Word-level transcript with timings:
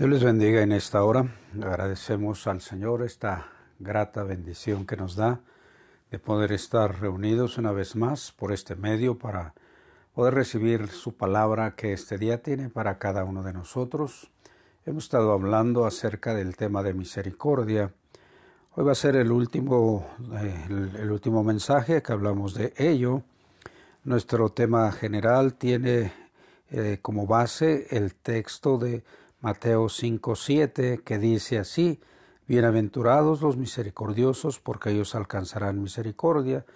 Dios 0.00 0.08
les 0.08 0.24
bendiga 0.24 0.62
en 0.62 0.72
esta 0.72 1.04
hora. 1.04 1.26
Agradecemos 1.62 2.46
al 2.46 2.62
Señor 2.62 3.02
esta 3.02 3.48
grata 3.78 4.24
bendición 4.24 4.86
que 4.86 4.96
nos 4.96 5.14
da 5.14 5.40
de 6.10 6.18
poder 6.18 6.52
estar 6.52 7.02
reunidos 7.02 7.58
una 7.58 7.70
vez 7.72 7.96
más 7.96 8.32
por 8.32 8.50
este 8.50 8.76
medio 8.76 9.18
para 9.18 9.52
poder 10.14 10.32
recibir 10.32 10.88
su 10.88 11.12
palabra 11.12 11.76
que 11.76 11.92
este 11.92 12.16
día 12.16 12.42
tiene 12.42 12.70
para 12.70 12.96
cada 12.96 13.24
uno 13.24 13.42
de 13.42 13.52
nosotros. 13.52 14.30
Hemos 14.86 15.04
estado 15.04 15.32
hablando 15.32 15.84
acerca 15.84 16.32
del 16.32 16.56
tema 16.56 16.82
de 16.82 16.94
misericordia. 16.94 17.92
Hoy 18.76 18.84
va 18.84 18.92
a 18.92 18.94
ser 18.94 19.16
el 19.16 19.30
último, 19.30 20.08
el, 20.98 21.10
último 21.10 21.44
mensaje 21.44 22.00
que 22.00 22.12
hablamos 22.14 22.54
de 22.54 22.72
ello. 22.78 23.20
Nuestro 24.04 24.48
tema 24.48 24.92
general 24.92 25.52
tiene 25.52 26.10
eh, 26.70 27.00
como 27.02 27.26
base 27.26 27.86
el 27.90 28.14
texto 28.14 28.78
de 28.78 29.04
Mateo 29.42 29.88
5:7, 29.88 31.02
que 31.02 31.18
dice 31.18 31.58
así, 31.58 31.98
Bienaventurados 32.46 33.40
los 33.40 33.56
misericordiosos, 33.56 34.58
porque 34.58 34.90
ellos 34.90 35.14
alcanzarán 35.14 35.80
misericordia. 35.80 36.66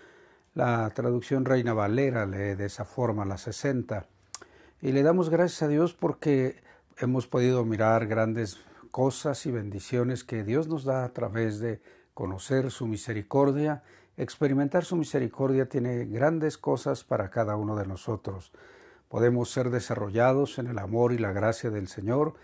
La 0.54 0.88
traducción 0.90 1.44
Reina 1.44 1.74
Valera 1.74 2.24
lee 2.24 2.54
de 2.54 2.64
esa 2.64 2.84
forma 2.84 3.26
la 3.26 3.36
60. 3.36 4.06
Y 4.80 4.92
le 4.92 5.02
damos 5.02 5.28
gracias 5.28 5.62
a 5.62 5.68
Dios 5.68 5.92
porque 5.92 6.62
hemos 6.96 7.26
podido 7.26 7.64
mirar 7.66 8.06
grandes 8.06 8.60
cosas 8.92 9.44
y 9.44 9.50
bendiciones 9.50 10.24
que 10.24 10.42
Dios 10.42 10.66
nos 10.68 10.84
da 10.84 11.04
a 11.04 11.12
través 11.12 11.58
de 11.58 11.82
conocer 12.14 12.70
su 12.70 12.86
misericordia. 12.86 13.82
Experimentar 14.16 14.84
su 14.84 14.96
misericordia 14.96 15.68
tiene 15.68 16.06
grandes 16.06 16.56
cosas 16.56 17.04
para 17.04 17.28
cada 17.28 17.56
uno 17.56 17.76
de 17.76 17.86
nosotros. 17.86 18.52
Podemos 19.10 19.50
ser 19.50 19.70
desarrollados 19.70 20.58
en 20.58 20.68
el 20.68 20.78
amor 20.78 21.12
y 21.12 21.18
la 21.18 21.32
gracia 21.32 21.70
del 21.70 21.88
Señor 21.88 22.34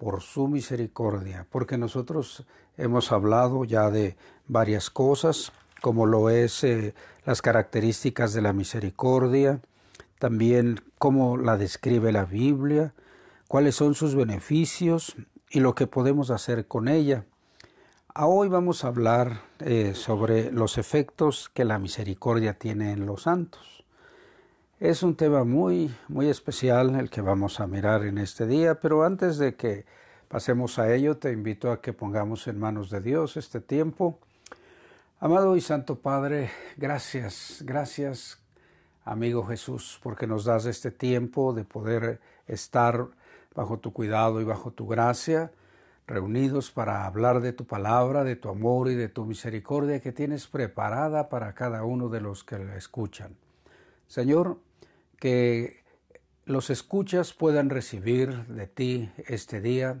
por 0.00 0.22
su 0.22 0.48
misericordia, 0.48 1.46
porque 1.50 1.76
nosotros 1.76 2.46
hemos 2.78 3.12
hablado 3.12 3.66
ya 3.66 3.90
de 3.90 4.16
varias 4.48 4.88
cosas, 4.88 5.52
como 5.82 6.06
lo 6.06 6.30
es 6.30 6.64
eh, 6.64 6.94
las 7.26 7.42
características 7.42 8.32
de 8.32 8.40
la 8.40 8.54
misericordia, 8.54 9.60
también 10.18 10.80
cómo 10.96 11.36
la 11.36 11.58
describe 11.58 12.12
la 12.12 12.24
Biblia, 12.24 12.94
cuáles 13.46 13.74
son 13.74 13.94
sus 13.94 14.14
beneficios 14.14 15.16
y 15.50 15.60
lo 15.60 15.74
que 15.74 15.86
podemos 15.86 16.30
hacer 16.30 16.66
con 16.66 16.88
ella. 16.88 17.26
Hoy 18.16 18.48
vamos 18.48 18.84
a 18.84 18.88
hablar 18.88 19.42
eh, 19.58 19.92
sobre 19.94 20.50
los 20.50 20.78
efectos 20.78 21.50
que 21.52 21.66
la 21.66 21.78
misericordia 21.78 22.54
tiene 22.54 22.92
en 22.92 23.04
los 23.04 23.24
santos. 23.24 23.79
Es 24.80 25.02
un 25.02 25.14
tema 25.14 25.44
muy, 25.44 25.94
muy 26.08 26.30
especial 26.30 26.94
el 26.94 27.10
que 27.10 27.20
vamos 27.20 27.60
a 27.60 27.66
mirar 27.66 28.02
en 28.02 28.16
este 28.16 28.46
día, 28.46 28.80
pero 28.80 29.04
antes 29.04 29.36
de 29.36 29.54
que 29.54 29.84
pasemos 30.26 30.78
a 30.78 30.94
ello, 30.94 31.18
te 31.18 31.32
invito 31.32 31.70
a 31.70 31.82
que 31.82 31.92
pongamos 31.92 32.48
en 32.48 32.58
manos 32.58 32.88
de 32.88 33.02
Dios 33.02 33.36
este 33.36 33.60
tiempo. 33.60 34.18
Amado 35.18 35.54
y 35.54 35.60
Santo 35.60 35.96
Padre, 35.96 36.50
gracias, 36.78 37.62
gracias, 37.66 38.42
amigo 39.04 39.44
Jesús, 39.44 40.00
porque 40.02 40.26
nos 40.26 40.46
das 40.46 40.64
este 40.64 40.90
tiempo 40.90 41.52
de 41.52 41.64
poder 41.64 42.18
estar 42.46 43.06
bajo 43.54 43.80
tu 43.80 43.92
cuidado 43.92 44.40
y 44.40 44.44
bajo 44.44 44.70
tu 44.70 44.86
gracia, 44.86 45.52
reunidos 46.06 46.70
para 46.70 47.04
hablar 47.04 47.42
de 47.42 47.52
tu 47.52 47.66
palabra, 47.66 48.24
de 48.24 48.36
tu 48.36 48.48
amor 48.48 48.88
y 48.88 48.94
de 48.94 49.10
tu 49.10 49.26
misericordia 49.26 50.00
que 50.00 50.12
tienes 50.12 50.46
preparada 50.46 51.28
para 51.28 51.52
cada 51.52 51.84
uno 51.84 52.08
de 52.08 52.22
los 52.22 52.44
que 52.44 52.58
la 52.58 52.76
escuchan. 52.76 53.36
Señor, 54.06 54.56
que 55.20 55.84
los 56.46 56.70
escuchas 56.70 57.32
puedan 57.32 57.70
recibir 57.70 58.46
de 58.46 58.66
ti 58.66 59.12
este 59.28 59.60
día 59.60 59.98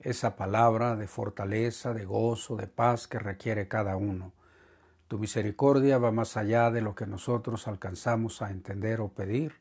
esa 0.00 0.36
palabra 0.36 0.96
de 0.96 1.06
fortaleza, 1.08 1.94
de 1.94 2.04
gozo, 2.04 2.56
de 2.56 2.66
paz 2.66 3.08
que 3.08 3.18
requiere 3.18 3.68
cada 3.68 3.96
uno. 3.96 4.32
Tu 5.06 5.18
misericordia 5.18 5.96
va 5.98 6.12
más 6.12 6.36
allá 6.36 6.70
de 6.70 6.82
lo 6.82 6.94
que 6.94 7.06
nosotros 7.06 7.66
alcanzamos 7.66 8.42
a 8.42 8.50
entender 8.50 9.00
o 9.00 9.08
pedir, 9.08 9.54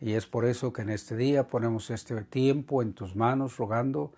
y 0.00 0.12
es 0.12 0.26
por 0.26 0.44
eso 0.44 0.72
que 0.72 0.82
en 0.82 0.90
este 0.90 1.16
día 1.16 1.48
ponemos 1.48 1.90
este 1.90 2.22
tiempo 2.22 2.82
en 2.82 2.92
tus 2.92 3.16
manos, 3.16 3.56
rogando 3.56 4.12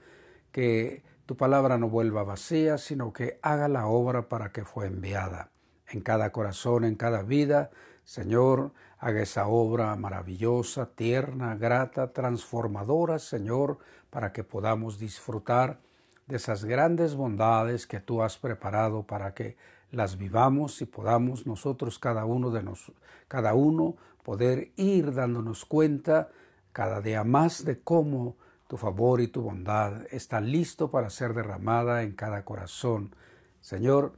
que 0.50 1.02
tu 1.26 1.36
palabra 1.36 1.78
no 1.78 1.88
vuelva 1.88 2.24
vacía, 2.24 2.76
sino 2.78 3.12
que 3.12 3.38
haga 3.42 3.68
la 3.68 3.86
obra 3.86 4.28
para 4.28 4.50
que 4.50 4.64
fue 4.64 4.88
enviada. 4.88 5.50
En 5.86 6.00
cada 6.00 6.32
corazón, 6.32 6.84
en 6.84 6.96
cada 6.96 7.22
vida, 7.22 7.70
Señor, 8.08 8.72
haga 9.00 9.20
esa 9.20 9.48
obra 9.48 9.94
maravillosa, 9.94 10.86
tierna, 10.86 11.56
grata, 11.56 12.14
transformadora, 12.14 13.18
Señor, 13.18 13.76
para 14.08 14.32
que 14.32 14.44
podamos 14.44 14.98
disfrutar 14.98 15.78
de 16.26 16.36
esas 16.36 16.64
grandes 16.64 17.14
bondades 17.14 17.86
que 17.86 18.00
tú 18.00 18.22
has 18.22 18.38
preparado 18.38 19.02
para 19.02 19.34
que 19.34 19.58
las 19.90 20.16
vivamos 20.16 20.80
y 20.80 20.86
podamos 20.86 21.46
nosotros 21.46 21.98
cada 21.98 22.24
uno 22.24 22.50
de 22.50 22.62
nos, 22.62 22.90
cada 23.28 23.52
uno 23.52 23.96
poder 24.22 24.72
ir 24.76 25.12
dándonos 25.12 25.66
cuenta 25.66 26.30
cada 26.72 27.02
día 27.02 27.24
más 27.24 27.62
de 27.66 27.78
cómo 27.78 28.36
tu 28.68 28.78
favor 28.78 29.20
y 29.20 29.28
tu 29.28 29.42
bondad 29.42 30.06
está 30.10 30.40
listo 30.40 30.90
para 30.90 31.10
ser 31.10 31.34
derramada 31.34 32.02
en 32.02 32.12
cada 32.12 32.42
corazón. 32.46 33.14
Señor, 33.60 34.14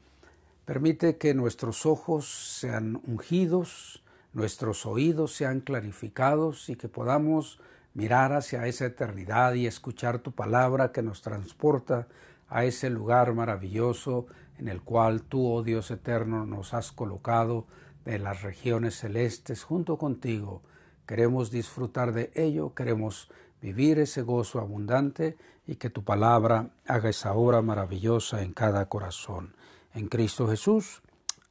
Permite 0.71 1.17
que 1.17 1.35
nuestros 1.35 1.85
ojos 1.85 2.29
sean 2.61 3.03
ungidos, 3.05 4.05
nuestros 4.33 4.87
oídos 4.87 5.35
sean 5.35 5.63
clarificados 5.63 6.69
y 6.69 6.77
que 6.77 6.89
podamos 6.89 7.59
mirar 7.93 8.33
hacia 8.33 8.69
esa 8.69 8.85
eternidad 8.87 9.55
y 9.55 9.67
escuchar 9.67 10.21
tu 10.21 10.31
palabra 10.31 10.93
que 10.93 11.03
nos 11.03 11.23
transporta 11.23 12.07
a 12.49 12.65
ese 12.65 12.89
lugar 12.89 13.35
maravilloso 13.35 14.29
en 14.59 14.69
el 14.69 14.81
cual 14.81 15.23
tú, 15.23 15.45
oh 15.45 15.65
Dios 15.65 15.91
eterno, 15.91 16.47
nos 16.47 16.73
has 16.73 16.93
colocado 16.93 17.67
de 18.05 18.21
las 18.21 18.43
regiones 18.43 18.95
celestes 18.95 19.65
junto 19.65 19.99
contigo. 19.99 20.63
Queremos 21.05 21.51
disfrutar 21.51 22.13
de 22.13 22.31
ello, 22.37 22.75
queremos 22.77 23.29
vivir 23.61 23.99
ese 23.99 24.23
gozo 24.23 24.61
abundante 24.61 25.37
y 25.67 25.75
que 25.75 25.91
tu 25.91 26.05
palabra 26.05 26.71
haga 26.87 27.09
esa 27.09 27.33
obra 27.33 27.61
maravillosa 27.61 28.43
en 28.43 28.53
cada 28.53 28.89
corazón 28.89 29.57
en 29.95 30.09
Cristo 30.09 30.49
Jesús. 30.49 31.03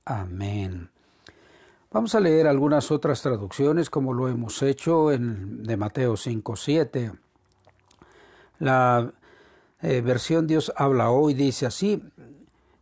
Amén. 0.05 0.89
Vamos 1.91 2.13
a 2.13 2.19
leer 2.19 2.47
algunas 2.47 2.91
otras 2.91 3.21
traducciones 3.21 3.89
como 3.89 4.13
lo 4.13 4.27
hemos 4.27 4.61
hecho 4.61 5.11
en, 5.11 5.63
de 5.63 5.75
Mateo 5.75 6.13
5.7. 6.13 7.17
La 8.59 9.11
eh, 9.81 10.01
versión 10.01 10.45
Dios 10.45 10.71
habla 10.75 11.09
hoy 11.11 11.33
dice 11.33 11.65
así, 11.65 12.03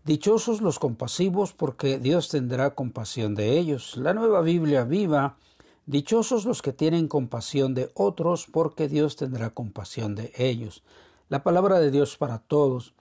Dichosos 0.03 0.61
los 0.61 0.79
compasivos 0.79 1.53
porque 1.53 1.99
Dios 1.99 2.29
tendrá 2.29 2.75
compasión 2.75 3.35
de 3.35 3.57
ellos. 3.57 3.97
La 3.97 4.13
nueva 4.13 4.41
Biblia 4.41 4.83
viva, 4.83 5.37
Dichosos 5.85 6.43
los 6.43 6.61
que 6.61 6.73
tienen 6.73 7.07
compasión 7.07 7.73
de 7.73 7.91
otros 7.93 8.45
porque 8.45 8.89
Dios 8.89 9.15
tendrá 9.15 9.51
compasión 9.51 10.15
de 10.15 10.33
ellos. 10.37 10.83
La 11.29 11.43
palabra 11.43 11.79
de 11.79 11.91
Dios 11.91 12.17
para 12.17 12.39
todos. 12.39 12.93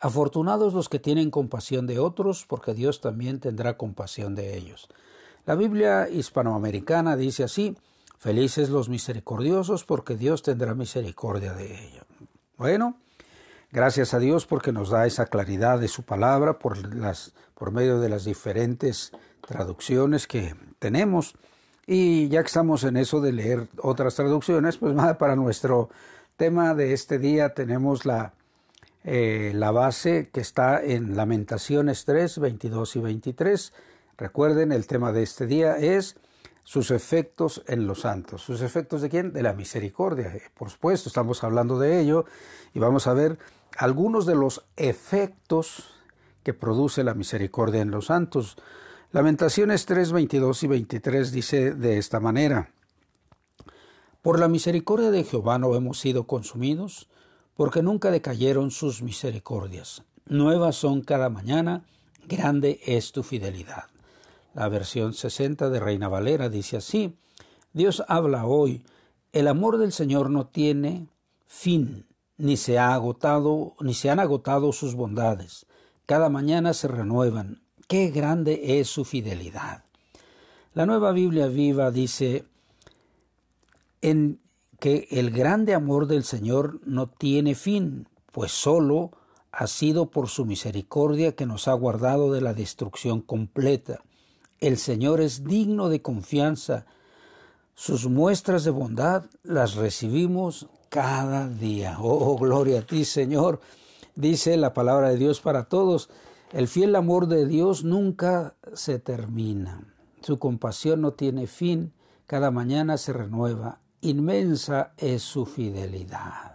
Afortunados 0.00 0.72
los 0.72 0.88
que 0.88 0.98
tienen 0.98 1.30
compasión 1.30 1.86
de 1.86 1.98
otros, 1.98 2.46
porque 2.48 2.72
Dios 2.72 3.02
también 3.02 3.38
tendrá 3.38 3.76
compasión 3.76 4.34
de 4.34 4.56
ellos. 4.56 4.88
La 5.44 5.54
Biblia 5.54 6.08
hispanoamericana 6.08 7.16
dice 7.16 7.44
así, 7.44 7.76
felices 8.18 8.70
los 8.70 8.88
misericordiosos, 8.88 9.84
porque 9.84 10.16
Dios 10.16 10.42
tendrá 10.42 10.74
misericordia 10.74 11.52
de 11.52 11.84
ellos. 11.84 12.06
Bueno, 12.56 12.96
gracias 13.72 14.14
a 14.14 14.18
Dios 14.18 14.46
porque 14.46 14.72
nos 14.72 14.90
da 14.90 15.06
esa 15.06 15.26
claridad 15.26 15.78
de 15.78 15.88
su 15.88 16.02
palabra 16.02 16.58
por, 16.58 16.94
las, 16.94 17.32
por 17.54 17.70
medio 17.70 18.00
de 18.00 18.08
las 18.08 18.24
diferentes 18.24 19.12
traducciones 19.46 20.26
que 20.26 20.54
tenemos. 20.78 21.34
Y 21.86 22.28
ya 22.28 22.40
que 22.42 22.46
estamos 22.46 22.84
en 22.84 22.96
eso 22.96 23.20
de 23.20 23.32
leer 23.32 23.68
otras 23.82 24.14
traducciones, 24.14 24.78
pues 24.78 24.94
para 25.18 25.36
nuestro 25.36 25.90
tema 26.36 26.74
de 26.74 26.92
este 26.92 27.18
día 27.18 27.54
tenemos 27.54 28.06
la 28.06 28.32
eh, 29.04 29.52
la 29.54 29.70
base 29.70 30.30
que 30.32 30.40
está 30.40 30.82
en 30.82 31.16
Lamentaciones 31.16 32.04
3, 32.04 32.38
22 32.38 32.96
y 32.96 33.00
23. 33.00 33.72
Recuerden, 34.18 34.72
el 34.72 34.86
tema 34.86 35.12
de 35.12 35.22
este 35.22 35.46
día 35.46 35.76
es 35.78 36.16
sus 36.64 36.90
efectos 36.90 37.62
en 37.66 37.86
los 37.86 38.02
santos. 38.02 38.42
¿Sus 38.42 38.60
efectos 38.60 39.02
de 39.02 39.08
quién? 39.08 39.32
De 39.32 39.42
la 39.42 39.54
misericordia. 39.54 40.34
Eh, 40.34 40.42
por 40.54 40.70
supuesto, 40.70 41.08
estamos 41.08 41.42
hablando 41.42 41.78
de 41.78 42.00
ello 42.00 42.26
y 42.74 42.78
vamos 42.78 43.06
a 43.06 43.14
ver 43.14 43.38
algunos 43.76 44.26
de 44.26 44.34
los 44.34 44.64
efectos 44.76 45.94
que 46.42 46.54
produce 46.54 47.04
la 47.04 47.14
misericordia 47.14 47.80
en 47.80 47.90
los 47.90 48.06
santos. 48.06 48.56
Lamentaciones 49.12 49.86
3, 49.86 50.12
22 50.12 50.62
y 50.62 50.66
23 50.66 51.32
dice 51.32 51.74
de 51.74 51.98
esta 51.98 52.20
manera. 52.20 52.70
Por 54.22 54.38
la 54.38 54.48
misericordia 54.48 55.10
de 55.10 55.24
Jehová 55.24 55.58
no 55.58 55.74
hemos 55.74 55.98
sido 55.98 56.24
consumidos, 56.24 57.08
porque 57.60 57.82
nunca 57.82 58.10
decayeron 58.10 58.70
sus 58.70 59.02
misericordias. 59.02 60.02
Nuevas 60.24 60.76
son 60.76 61.02
cada 61.02 61.28
mañana, 61.28 61.84
grande 62.26 62.80
es 62.86 63.12
tu 63.12 63.22
fidelidad. 63.22 63.84
La 64.54 64.70
versión 64.70 65.12
60 65.12 65.68
de 65.68 65.78
Reina 65.78 66.08
Valera 66.08 66.48
dice 66.48 66.78
así, 66.78 67.18
Dios 67.74 68.02
habla 68.08 68.46
hoy, 68.46 68.82
el 69.34 69.46
amor 69.46 69.76
del 69.76 69.92
Señor 69.92 70.30
no 70.30 70.46
tiene 70.46 71.08
fin, 71.44 72.06
ni 72.38 72.56
se 72.56 72.78
ha 72.78 72.94
agotado, 72.94 73.74
ni 73.80 73.92
se 73.92 74.08
han 74.08 74.20
agotado 74.20 74.72
sus 74.72 74.94
bondades. 74.94 75.66
Cada 76.06 76.30
mañana 76.30 76.72
se 76.72 76.88
renuevan. 76.88 77.60
Qué 77.88 78.08
grande 78.08 78.80
es 78.80 78.88
su 78.88 79.04
fidelidad. 79.04 79.84
La 80.72 80.86
nueva 80.86 81.12
Biblia 81.12 81.46
viva 81.48 81.90
dice 81.90 82.46
en 84.00 84.40
que 84.80 85.06
el 85.10 85.30
grande 85.30 85.74
amor 85.74 86.06
del 86.06 86.24
Señor 86.24 86.80
no 86.84 87.08
tiene 87.08 87.54
fin, 87.54 88.08
pues 88.32 88.50
solo 88.50 89.12
ha 89.52 89.66
sido 89.66 90.10
por 90.10 90.28
su 90.28 90.46
misericordia 90.46 91.36
que 91.36 91.46
nos 91.46 91.68
ha 91.68 91.72
guardado 91.74 92.32
de 92.32 92.40
la 92.40 92.54
destrucción 92.54 93.20
completa. 93.20 94.02
El 94.58 94.78
Señor 94.78 95.20
es 95.20 95.44
digno 95.44 95.88
de 95.88 96.02
confianza. 96.02 96.86
Sus 97.74 98.08
muestras 98.08 98.64
de 98.64 98.70
bondad 98.70 99.24
las 99.42 99.74
recibimos 99.74 100.68
cada 100.88 101.48
día. 101.48 101.96
Oh, 102.00 102.36
gloria 102.38 102.80
a 102.80 102.82
ti, 102.82 103.04
Señor. 103.04 103.60
Dice 104.14 104.56
la 104.56 104.74
palabra 104.74 105.10
de 105.10 105.16
Dios 105.16 105.40
para 105.40 105.64
todos. 105.64 106.10
El 106.52 106.68
fiel 106.68 106.96
amor 106.96 107.26
de 107.26 107.46
Dios 107.46 107.84
nunca 107.84 108.54
se 108.74 108.98
termina. 108.98 109.84
Su 110.20 110.38
compasión 110.38 111.00
no 111.00 111.12
tiene 111.12 111.46
fin. 111.46 111.92
Cada 112.26 112.50
mañana 112.50 112.98
se 112.98 113.12
renueva. 113.12 113.80
Inmensa 114.02 114.94
es 114.96 115.22
su 115.22 115.44
fidelidad. 115.44 116.54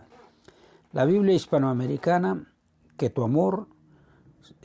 La 0.93 1.05
Biblia 1.05 1.35
hispanoamericana, 1.35 2.51
que 2.97 3.09
tu 3.09 3.23
amor, 3.23 3.67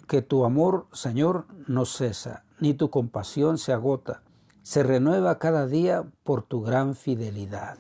que 0.09 0.23
tu 0.23 0.45
amor, 0.45 0.87
Señor, 0.93 1.47
no 1.67 1.85
cesa, 1.85 2.45
ni 2.59 2.73
tu 2.73 2.89
compasión 2.89 3.59
se 3.59 3.73
agota, 3.73 4.23
se 4.63 4.83
renueva 4.83 5.39
cada 5.39 5.67
día 5.67 6.05
por 6.25 6.43
tu 6.43 6.63
gran 6.63 6.95
fidelidad. 6.95 7.77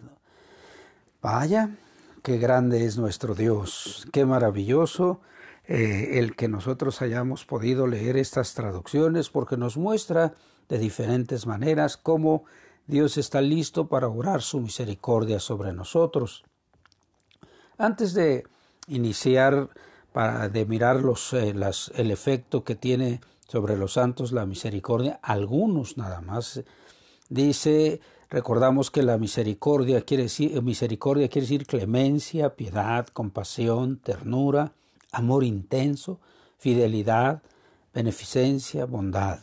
Vaya, 1.23 1.77
qué 2.23 2.39
grande 2.39 2.85
es 2.85 2.99
nuestro 2.99 3.35
Dios, 3.35 4.07
qué 4.13 4.27
maravilloso 4.27 5.21
eh, 5.65 6.19
el 6.19 6.37
que 6.37 6.49
nosotros 6.49 7.01
hayamos 7.01 7.45
podido 7.47 7.87
leer 7.87 8.17
estas 8.17 8.55
traducciones 8.55 9.31
porque 9.31 9.57
nos 9.57 9.77
muestra 9.77 10.35
de 10.69 10.79
diferentes 10.79 11.47
maneras 11.47 11.97
cómo 11.97 12.45
Dios 12.91 13.17
está 13.17 13.41
listo 13.41 13.87
para 13.87 14.09
orar 14.09 14.43
su 14.43 14.61
misericordia 14.61 15.41
sobre 15.41 15.73
nosotros. 15.73 16.45
Antes 17.79 18.13
de 18.13 18.45
iniciar, 18.89 19.69
para, 20.13 20.49
de 20.49 20.67
mirar 20.67 21.01
los, 21.01 21.33
eh, 21.33 21.55
el 21.95 22.11
efecto 22.11 22.65
que 22.65 22.75
tiene 22.75 23.21
sobre 23.49 23.77
los 23.77 23.95
santos 23.95 24.33
la 24.33 24.45
misericordia, 24.45 25.19
algunos 25.23 25.97
nada 25.97 26.21
más, 26.21 26.63
dice 27.29 28.01
Recordamos 28.31 28.93
que 28.93 29.03
la 29.03 29.19
misericordia 29.19 30.03
quiere 30.03 30.25
decir, 30.25 30.63
misericordia 30.63 31.29
quiere 31.29 31.47
decir 31.47 31.67
clemencia, 31.67 32.55
piedad, 32.55 33.09
compasión, 33.09 33.97
ternura, 33.97 34.73
amor 35.11 35.43
intenso, 35.43 36.21
fidelidad, 36.57 37.43
beneficencia, 37.93 38.85
bondad. 38.87 39.41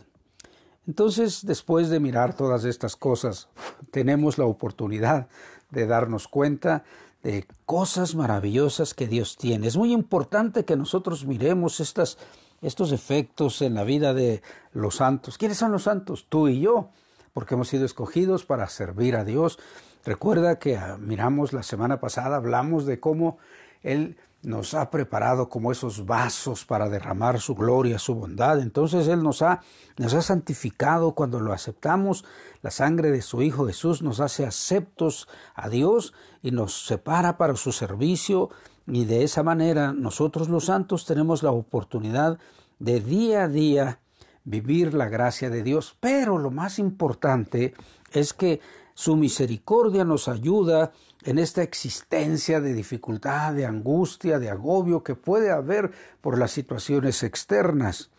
Entonces, 0.88 1.46
después 1.46 1.90
de 1.90 2.00
mirar 2.00 2.34
todas 2.36 2.64
estas 2.64 2.96
cosas, 2.96 3.50
tenemos 3.92 4.38
la 4.38 4.46
oportunidad 4.46 5.28
de 5.70 5.86
darnos 5.86 6.28
cuenta 6.28 6.84
de 7.24 7.46
cosas 7.66 8.16
maravillosas 8.16 8.94
que 8.94 9.08
Dios 9.08 9.36
tiene. 9.38 9.68
Es 9.68 9.76
muy 9.76 9.92
importante 9.92 10.64
que 10.66 10.78
nosotros 10.78 11.26
miremos 11.26 11.80
estos 11.82 12.92
efectos 12.92 13.62
en 13.62 13.74
la 13.74 13.84
vida 13.84 14.14
de 14.14 14.42
los 14.72 14.96
santos. 14.96 15.38
¿Quiénes 15.38 15.58
son 15.58 15.74
los 15.74 15.84
santos? 15.84 16.26
Tú 16.30 16.48
y 16.48 16.62
yo 16.62 16.90
porque 17.38 17.54
hemos 17.54 17.68
sido 17.68 17.86
escogidos 17.86 18.46
para 18.46 18.68
servir 18.68 19.16
a 19.16 19.24
Dios. 19.24 19.60
Recuerda 20.04 20.58
que 20.58 20.76
ah, 20.76 20.98
miramos 21.00 21.54
la 21.54 21.62
semana 21.62 22.00
pasada, 22.00 22.38
hablamos 22.38 22.88
de 22.88 23.00
cómo 23.00 23.38
Él 23.84 24.18
nos 24.44 24.74
ha 24.74 24.90
preparado 24.92 25.50
como 25.50 25.72
esos 25.72 26.06
vasos 26.06 26.66
para 26.66 26.90
derramar 26.90 27.40
su 27.40 27.56
gloria, 27.56 28.00
su 28.00 28.16
bondad. 28.16 28.60
Entonces 28.62 29.08
Él 29.08 29.24
nos 29.24 29.42
ha, 29.42 29.62
nos 29.98 30.14
ha 30.14 30.22
santificado 30.22 31.14
cuando 31.14 31.40
lo 31.40 31.54
aceptamos. 31.54 32.24
La 32.62 32.72
sangre 32.72 33.12
de 33.12 33.22
su 33.22 33.42
Hijo 33.42 33.66
Jesús 33.68 34.02
nos 34.02 34.20
hace 34.20 34.46
aceptos 34.46 35.28
a 35.56 35.70
Dios 35.70 36.14
y 36.42 36.52
nos 36.52 36.86
separa 36.86 37.38
para 37.38 37.56
su 37.56 37.72
servicio. 37.72 38.50
Y 38.86 39.06
de 39.06 39.24
esa 39.24 39.44
manera 39.44 39.92
nosotros 39.92 40.50
los 40.50 40.66
santos 40.66 41.06
tenemos 41.06 41.44
la 41.44 41.52
oportunidad 41.52 42.40
de 42.80 43.00
día 43.00 43.44
a 43.44 43.48
día 43.48 44.00
vivir 44.44 44.94
la 44.94 45.10
gracia 45.10 45.50
de 45.50 45.62
Dios, 45.62 45.98
pero 46.00 46.38
lo 46.38 46.52
más 46.52 46.80
importante 46.80 47.74
es 48.14 48.34
que 48.34 48.62
su 48.94 49.18
misericordia 49.18 50.06
nos 50.06 50.30
ayuda 50.30 50.94
en 51.28 51.40
esta 51.40 51.62
existencia 51.62 52.62
de 52.62 52.74
dificultad, 52.74 53.54
de 53.54 53.66
angustia, 53.66 54.40
de 54.40 54.50
agobio 54.50 55.04
que 55.04 55.14
puede 55.14 55.52
haber 55.52 55.92
por 56.22 56.40
las 56.40 56.52
situaciones 56.52 57.22
externas. 57.22 58.12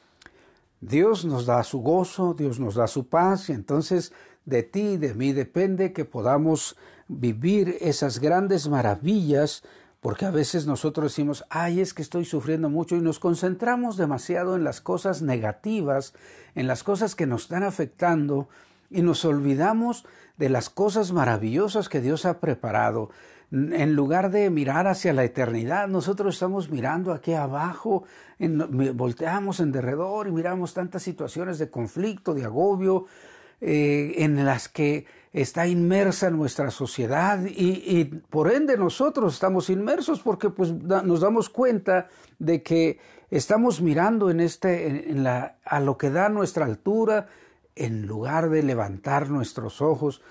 Dios 0.83 1.25
nos 1.25 1.47
da 1.47 1.65
su 1.65 1.81
gozo, 1.81 2.35
Dios 2.35 2.61
nos 2.61 2.75
da 2.75 2.87
su 2.87 3.09
paz 3.09 3.49
y 3.49 3.53
entonces 3.53 4.13
de 4.45 4.63
ti 4.63 4.81
y 4.81 4.97
de 4.99 5.15
mí 5.15 5.33
depende 5.33 5.95
que 5.95 6.05
podamos 6.05 6.77
vivir 7.09 7.79
esas 7.81 8.19
grandes 8.19 8.69
maravillas 8.69 9.63
porque 10.01 10.27
a 10.27 10.31
veces 10.31 10.67
nosotros 10.67 11.13
decimos, 11.13 11.47
ay, 11.49 11.81
es 11.81 11.95
que 11.95 12.03
estoy 12.03 12.27
sufriendo 12.27 12.69
mucho 12.69 12.95
y 12.95 13.01
nos 13.01 13.19
concentramos 13.19 13.97
demasiado 13.97 14.55
en 14.55 14.65
las 14.65 14.83
cosas 14.83 15.23
negativas, 15.23 16.13
en 16.55 16.67
las 16.67 16.85
cosas 16.85 17.15
que 17.15 17.27
nos 17.27 17.45
están 17.45 17.63
afectando 17.63 18.51
y 18.91 19.01
nos 19.01 19.25
olvidamos 19.25 20.05
de 20.39 20.49
las 20.49 20.71
cosas 20.71 21.13
maravillosas 21.13 21.89
que 21.89 22.01
Dios 22.01 22.25
ha 22.25 22.41
preparado. 22.41 23.11
En 23.51 23.95
lugar 23.95 24.31
de 24.31 24.51
mirar 24.51 24.87
hacia 24.87 25.13
la 25.13 25.25
eternidad, 25.25 25.89
nosotros 25.89 26.35
estamos 26.35 26.71
mirando 26.71 27.13
aquí 27.13 27.35
abajo, 27.35 28.05
volteamos 28.39 29.61
en 29.61 29.73
derredor 29.73 30.29
y 30.29 30.33
miramos 30.33 30.75
tantas 30.75 31.03
situaciones 31.03 31.59
de 31.59 31.71
conflicto, 31.71 32.35
de 32.35 32.45
agobio, 32.45 33.07
eh, 33.61 34.15
en 34.19 34.45
las 34.45 34.69
que 34.69 35.07
está 35.33 35.67
inmersa 35.67 36.31
nuestra 36.31 36.71
sociedad 36.71 37.41
y, 37.45 38.05
por 38.05 38.53
ende 38.53 38.77
nosotros 38.77 39.35
estamos 39.35 39.69
inmersos 39.69 40.21
porque 40.21 40.49
pues 40.49 40.73
nos 40.73 41.21
damos 41.21 41.49
cuenta 41.49 42.07
de 42.39 42.63
que 42.63 43.01
estamos 43.31 43.81
mirando 43.81 44.31
en 44.31 44.39
este 44.39 45.11
en 45.11 45.25
la, 45.25 45.57
a 45.65 45.81
lo 45.81 45.99
que 45.99 46.11
da 46.11 46.29
nuestra 46.29 46.67
altura 46.67 47.27
en 47.79 48.07
lugar 48.07 48.51
de 48.51 48.63
levantar 48.63 49.31
nuestros 49.31 49.81
ojos. 49.81 50.23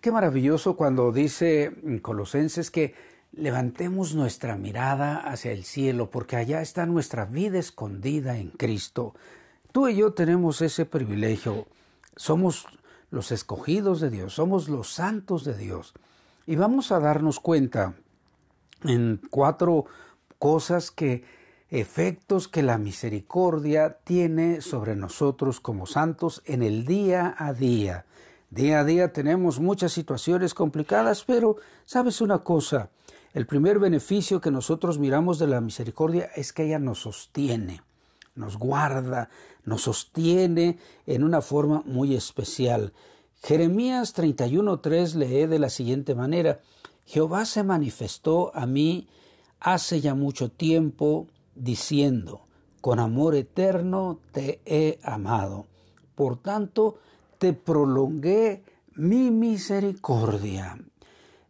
Qué 0.00 0.12
maravilloso 0.12 0.76
cuando 0.76 1.12
dice 1.12 1.72
Colosenses 2.02 2.70
que 2.70 2.94
levantemos 3.32 4.14
nuestra 4.14 4.56
mirada 4.56 5.18
hacia 5.18 5.52
el 5.52 5.64
cielo 5.64 6.10
porque 6.10 6.36
allá 6.36 6.62
está 6.62 6.86
nuestra 6.86 7.24
vida 7.24 7.58
escondida 7.58 8.38
en 8.38 8.50
Cristo. 8.50 9.14
Tú 9.72 9.88
y 9.88 9.96
yo 9.96 10.12
tenemos 10.12 10.62
ese 10.62 10.84
privilegio. 10.84 11.66
Somos 12.16 12.66
los 13.10 13.32
escogidos 13.32 14.00
de 14.00 14.10
Dios, 14.10 14.34
somos 14.34 14.68
los 14.68 14.92
santos 14.92 15.44
de 15.44 15.56
Dios. 15.56 15.94
Y 16.46 16.56
vamos 16.56 16.90
a 16.92 16.98
darnos 16.98 17.38
cuenta 17.38 17.94
en 18.82 19.20
cuatro 19.30 19.86
cosas 20.38 20.90
que, 20.90 21.24
efectos 21.70 22.48
que 22.48 22.62
la 22.62 22.78
misericordia 22.78 23.98
tiene 24.04 24.60
sobre 24.60 24.96
nosotros 24.96 25.60
como 25.60 25.86
santos 25.86 26.42
en 26.44 26.62
el 26.62 26.84
día 26.84 27.34
a 27.38 27.52
día. 27.52 28.06
Día 28.50 28.80
a 28.80 28.84
día 28.84 29.12
tenemos 29.12 29.60
muchas 29.60 29.92
situaciones 29.92 30.54
complicadas, 30.54 31.24
pero 31.24 31.56
sabes 31.84 32.20
una 32.20 32.40
cosa, 32.40 32.90
el 33.32 33.46
primer 33.46 33.78
beneficio 33.78 34.40
que 34.40 34.50
nosotros 34.50 34.98
miramos 34.98 35.38
de 35.38 35.46
la 35.46 35.60
misericordia 35.60 36.30
es 36.34 36.52
que 36.52 36.64
ella 36.64 36.78
nos 36.78 37.00
sostiene 37.00 37.82
nos 38.34 38.56
guarda, 38.58 39.28
nos 39.64 39.82
sostiene 39.82 40.78
en 41.06 41.22
una 41.22 41.40
forma 41.40 41.82
muy 41.84 42.14
especial. 42.14 42.92
Jeremías 43.42 44.14
31.3 44.16 45.14
lee 45.14 45.46
de 45.46 45.58
la 45.58 45.70
siguiente 45.70 46.14
manera, 46.14 46.60
Jehová 47.06 47.44
se 47.44 47.62
manifestó 47.62 48.54
a 48.54 48.66
mí 48.66 49.08
hace 49.58 50.00
ya 50.00 50.14
mucho 50.14 50.50
tiempo, 50.50 51.26
diciendo, 51.60 52.46
con 52.80 52.98
amor 52.98 53.34
eterno 53.34 54.18
te 54.32 54.60
he 54.64 54.98
amado. 55.02 55.66
Por 56.14 56.38
tanto, 56.38 56.98
te 57.38 57.52
prolongué 57.52 58.64
mi 58.94 59.30
misericordia. 59.30 60.78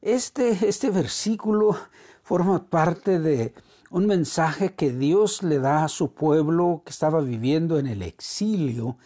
Este, 0.03 0.69
este 0.69 0.91
versículo 0.91 1.77
forma 2.23 2.65
parte 2.69 3.19
de 3.19 3.55
un 3.91 4.07
mensaje 4.07 4.75
que 4.75 4.93
Dios 4.93 5.43
le 5.43 5.59
da 5.59 5.85
a 5.85 5.89
su 5.89 6.13
pueblo 6.15 6.83
que 6.85 6.91
estaba 6.91 7.21
viviendo 7.21 7.79
en 7.79 7.87
el 7.87 8.03
exilio 8.03 8.97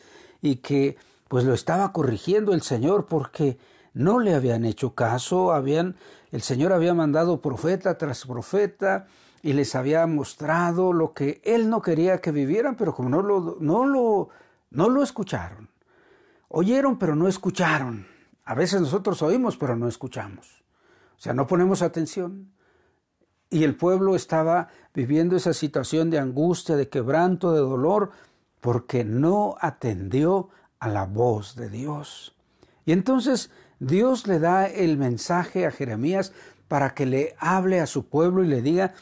y 0.43 0.57
que 0.57 0.97
pues 1.29 1.45
lo 1.45 1.55
estaba 1.55 1.93
corrigiendo 1.93 2.53
el 2.53 2.63
Señor 2.63 3.07
porque 3.07 3.59
no 3.95 4.19
le 4.21 4.35
habían 4.35 4.65
hecho 4.65 4.95
caso, 4.95 5.53
habían 5.53 5.97
el 6.33 6.43
Señor 6.43 6.73
había 6.73 6.95
mandado 6.95 7.41
profeta 7.41 7.97
tras 7.97 8.27
profeta 8.27 9.07
y 9.45 9.53
les 9.53 9.75
había 9.75 10.07
mostrado 10.07 10.95
lo 10.95 11.13
que 11.13 11.43
él 11.45 11.69
no 11.69 11.83
quería 11.83 12.23
que 12.23 12.33
vivieran, 12.33 12.77
pero 12.77 12.95
como 12.95 13.11
no 13.11 13.21
lo 13.21 13.59
no 13.61 13.85
lo 13.85 14.31
no 14.71 14.89
lo 14.89 15.03
escucharon. 15.03 15.69
Oyeron, 16.49 16.99
pero 16.99 17.15
no 17.15 17.29
escucharon. 17.29 18.07
A 18.47 18.55
veces 18.55 18.81
nosotros 18.81 19.21
oímos, 19.21 19.59
pero 19.59 19.77
no 19.77 19.87
escuchamos. 19.87 20.65
O 21.19 21.21
sea, 21.21 21.35
no 21.35 21.47
ponemos 21.47 21.83
atención. 21.83 22.53
y 23.51 23.65
el 23.65 23.77
pueblo 23.77 24.17
estaba 24.17 24.69
viviendo 24.95 25.37
esa 25.37 25.53
situación 25.53 26.09
de 26.09 26.19
angustia, 26.19 26.75
de 26.75 26.89
quebranto, 26.89 27.53
de 27.53 27.61
dolor, 27.61 28.11
porque 28.63 29.05
no 29.05 29.57
atendió 29.61 30.49
a 30.79 30.89
la 30.89 31.05
voz 31.05 31.55
de 31.55 31.69
Dios. 31.69 32.35
Y 32.87 32.93
entonces 32.93 33.51
Dios 33.79 34.27
le 34.27 34.39
da 34.39 34.67
el 34.67 34.97
mensaje 34.97 35.67
a 35.67 35.71
Jeremías 35.71 36.33
para 36.67 36.95
que 36.95 37.05
le 37.05 37.37
hable 37.39 37.81
a 37.81 37.87
su 37.87 38.07
pueblo 38.07 38.43
y 38.43 38.49
le 38.49 38.63
diga 38.63 38.95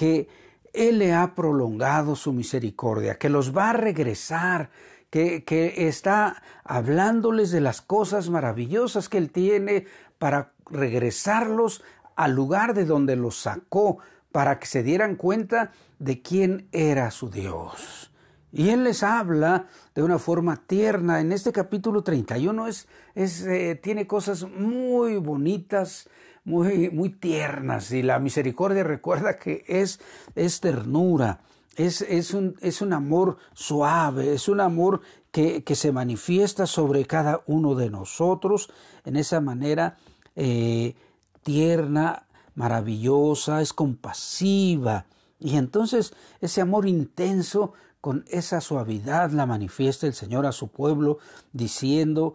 que 0.00 0.28
Él 0.72 0.98
le 0.98 1.12
ha 1.12 1.34
prolongado 1.34 2.16
su 2.16 2.32
misericordia, 2.32 3.18
que 3.18 3.28
los 3.28 3.54
va 3.54 3.68
a 3.68 3.74
regresar, 3.74 4.70
que, 5.10 5.44
que 5.44 5.88
está 5.88 6.42
hablándoles 6.64 7.50
de 7.50 7.60
las 7.60 7.82
cosas 7.82 8.30
maravillosas 8.30 9.10
que 9.10 9.18
Él 9.18 9.30
tiene 9.30 9.84
para 10.18 10.52
regresarlos 10.70 11.82
al 12.16 12.32
lugar 12.34 12.72
de 12.72 12.86
donde 12.86 13.14
los 13.14 13.36
sacó, 13.36 13.98
para 14.32 14.58
que 14.58 14.64
se 14.64 14.82
dieran 14.82 15.16
cuenta 15.16 15.72
de 15.98 16.22
quién 16.22 16.66
era 16.72 17.10
su 17.10 17.28
Dios. 17.28 18.10
Y 18.52 18.70
Él 18.70 18.84
les 18.84 19.02
habla 19.02 19.66
de 19.94 20.02
una 20.02 20.18
forma 20.18 20.56
tierna. 20.56 21.20
En 21.20 21.30
este 21.30 21.52
capítulo 21.52 22.02
31 22.02 22.68
es, 22.68 22.88
es, 23.14 23.42
eh, 23.46 23.78
tiene 23.82 24.06
cosas 24.06 24.48
muy 24.48 25.18
bonitas, 25.18 26.08
muy, 26.44 27.10
tiernas. 27.10 27.90
Y 27.92 28.02
la 28.02 28.18
misericordia 28.18 28.82
recuerda 28.82 29.38
que 29.38 29.64
es, 29.66 30.00
es 30.34 30.60
ternura, 30.60 31.40
es, 31.76 32.02
es, 32.02 32.34
un, 32.34 32.56
es 32.60 32.82
un 32.82 32.92
amor 32.92 33.38
suave, 33.54 34.34
es 34.34 34.48
un 34.48 34.60
amor 34.60 35.00
que, 35.30 35.62
que, 35.62 35.76
se 35.76 35.92
manifiesta 35.92 36.66
sobre 36.66 37.04
cada 37.06 37.42
uno 37.46 37.74
de 37.74 37.90
nosotros 37.90 38.70
en 39.04 39.16
esa 39.16 39.40
manera 39.40 39.96
eh, 40.36 40.94
tierna, 41.42 42.26
maravillosa, 42.54 43.62
es 43.62 43.72
compasiva. 43.72 45.06
Y 45.38 45.56
entonces 45.56 46.12
ese 46.40 46.60
amor 46.60 46.86
intenso 46.86 47.72
con 48.00 48.24
esa 48.28 48.60
suavidad 48.60 49.30
la 49.30 49.46
manifiesta 49.46 50.06
el 50.06 50.14
Señor 50.14 50.46
a 50.46 50.52
su 50.52 50.68
pueblo 50.68 51.18
diciendo, 51.52 52.34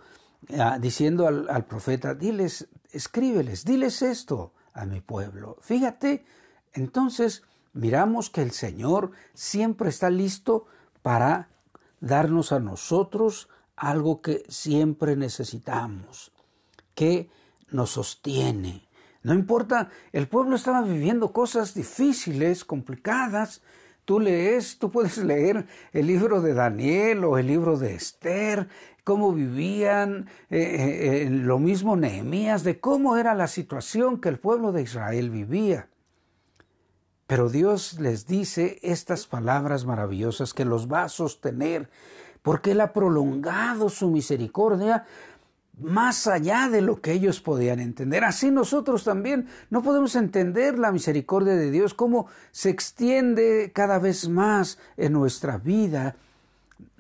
ah, 0.58 0.78
diciendo 0.80 1.28
al, 1.28 1.48
al, 1.50 1.66
profeta, 1.66 2.14
diles, 2.14 2.68
escríbeles, 2.96 3.66
diles 3.66 4.02
esto 4.02 4.54
a 4.74 4.86
mi 4.86 5.02
pueblo. 5.02 5.58
Fíjate, 5.62 6.26
entonces 6.74 7.44
miramos 7.74 8.30
que 8.30 8.42
el 8.42 8.52
Señor 8.52 9.12
siempre 9.34 9.90
está 9.90 10.10
listo 10.10 10.66
para 11.02 11.50
darnos 12.00 12.52
a 12.52 12.60
nosotros 12.60 13.50
algo 13.76 14.22
que 14.22 14.44
siempre 14.48 15.16
necesitamos, 15.16 16.32
que 16.94 17.30
nos 17.70 17.92
sostiene, 17.92 18.86
no 19.26 19.34
importa, 19.34 19.90
el 20.12 20.28
pueblo 20.28 20.56
estaba 20.56 20.84
viviendo 20.84 21.34
cosas 21.34 21.74
difíciles, 21.74 22.64
complicadas. 22.64 23.64
Tú 24.06 24.20
lees, 24.20 24.78
tú 24.78 24.92
puedes 24.92 25.18
leer 25.18 25.66
el 25.94 26.06
libro 26.06 26.42
de 26.42 26.54
Daniel 26.54 27.24
o 27.24 27.40
el 27.40 27.48
libro 27.48 27.76
de 27.76 27.96
Esther, 27.96 28.70
cómo 29.06 29.32
vivían, 29.32 30.28
eh, 30.50 30.58
eh, 30.60 31.22
eh, 31.22 31.30
lo 31.30 31.60
mismo 31.60 31.96
Nehemías, 31.96 32.64
de 32.64 32.80
cómo 32.80 33.18
era 33.18 33.36
la 33.36 33.48
situación 33.48 34.20
que 34.20 34.30
el 34.30 34.40
pueblo 34.40 34.72
de 34.72 34.82
Israel 34.82 35.30
vivía. 35.30 35.90
Pero 37.28 37.50
Dios 37.50 38.00
les 38.00 38.26
dice 38.26 38.80
estas 38.82 39.28
palabras 39.28 39.86
maravillosas 39.86 40.56
que 40.56 40.66
los 40.66 40.92
va 40.92 41.04
a 41.04 41.10
sostener, 41.10 41.88
porque 42.42 42.72
Él 42.72 42.82
ha 42.82 42.94
prolongado 42.94 43.90
su 43.90 44.10
misericordia 44.10 45.06
más 45.80 46.26
allá 46.26 46.68
de 46.70 46.82
lo 46.82 47.00
que 47.00 47.12
ellos 47.12 47.42
podían 47.42 47.80
entender. 47.80 48.24
Así 48.24 48.50
nosotros 48.50 49.04
también 49.04 49.48
no 49.70 49.84
podemos 49.84 50.16
entender 50.16 50.80
la 50.80 50.92
misericordia 50.92 51.56
de 51.56 51.70
Dios, 51.70 51.94
cómo 51.94 52.26
se 52.52 52.72
extiende 52.72 53.72
cada 53.72 54.00
vez 54.00 54.30
más 54.30 54.80
en 54.98 55.14
nuestra 55.14 55.60
vida. 55.60 56.16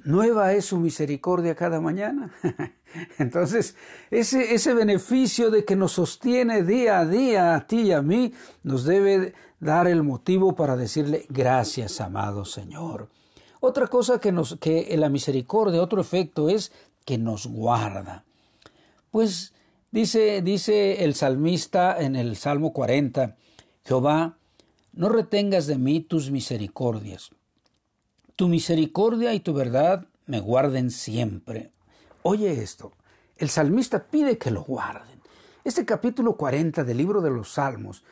Nueva 0.06 0.54
es 0.54 0.66
su 0.66 0.78
misericordia 0.78 1.56
cada 1.56 1.82
mañana. 1.82 2.32
Entonces, 3.18 3.76
ese, 4.12 4.54
ese 4.54 4.74
beneficio 4.74 5.50
de 5.50 5.66
que 5.66 5.76
nos 5.76 5.94
sostiene 5.94 6.64
día 6.64 7.00
a 7.00 7.06
día 7.06 7.56
a 7.56 7.66
ti 7.68 7.82
y 7.82 7.92
a 7.92 8.02
mí, 8.02 8.32
nos 8.64 8.86
debe 8.86 9.34
dar 9.60 9.88
el 9.88 10.04
motivo 10.04 10.56
para 10.56 10.78
decirle 10.78 11.26
gracias, 11.30 12.00
amado 12.02 12.46
Señor. 12.46 13.10
Otra 13.60 13.88
cosa 13.88 14.20
que, 14.20 14.32
nos, 14.32 14.58
que 14.60 14.96
la 14.96 15.10
misericordia, 15.10 15.82
otro 15.82 16.00
efecto 16.00 16.50
es 16.50 16.72
que 17.04 17.18
nos 17.18 17.48
guarda. 17.48 18.26
Pues 19.10 19.54
dice, 19.90 20.44
dice 20.44 21.04
el 21.04 21.16
salmista 21.16 22.00
en 22.00 22.16
el 22.16 22.36
Salmo 22.36 22.74
40, 22.74 23.38
Jehová, 23.84 24.38
no 24.94 25.10
retengas 25.10 25.66
de 25.66 25.80
mí 25.80 26.02
tus 26.02 26.30
misericordias. 26.30 27.32
Tu 28.36 28.48
misericordia 28.48 29.34
y 29.34 29.40
tu 29.40 29.54
verdad 29.54 30.08
me 30.26 30.40
guarden 30.40 30.92
siempre. 30.92 31.72
Oye 32.24 32.62
esto, 32.62 32.92
el 33.38 33.50
salmista 33.50 34.08
pide 34.08 34.38
que 34.38 34.52
lo 34.52 34.64
guarden. 34.64 35.22
Este 35.64 35.86
capítulo 35.86 36.36
40 36.36 36.84
del 36.84 36.98
libro 36.98 37.22
de 37.22 37.32
los 37.32 37.54
Salmos 37.54 38.04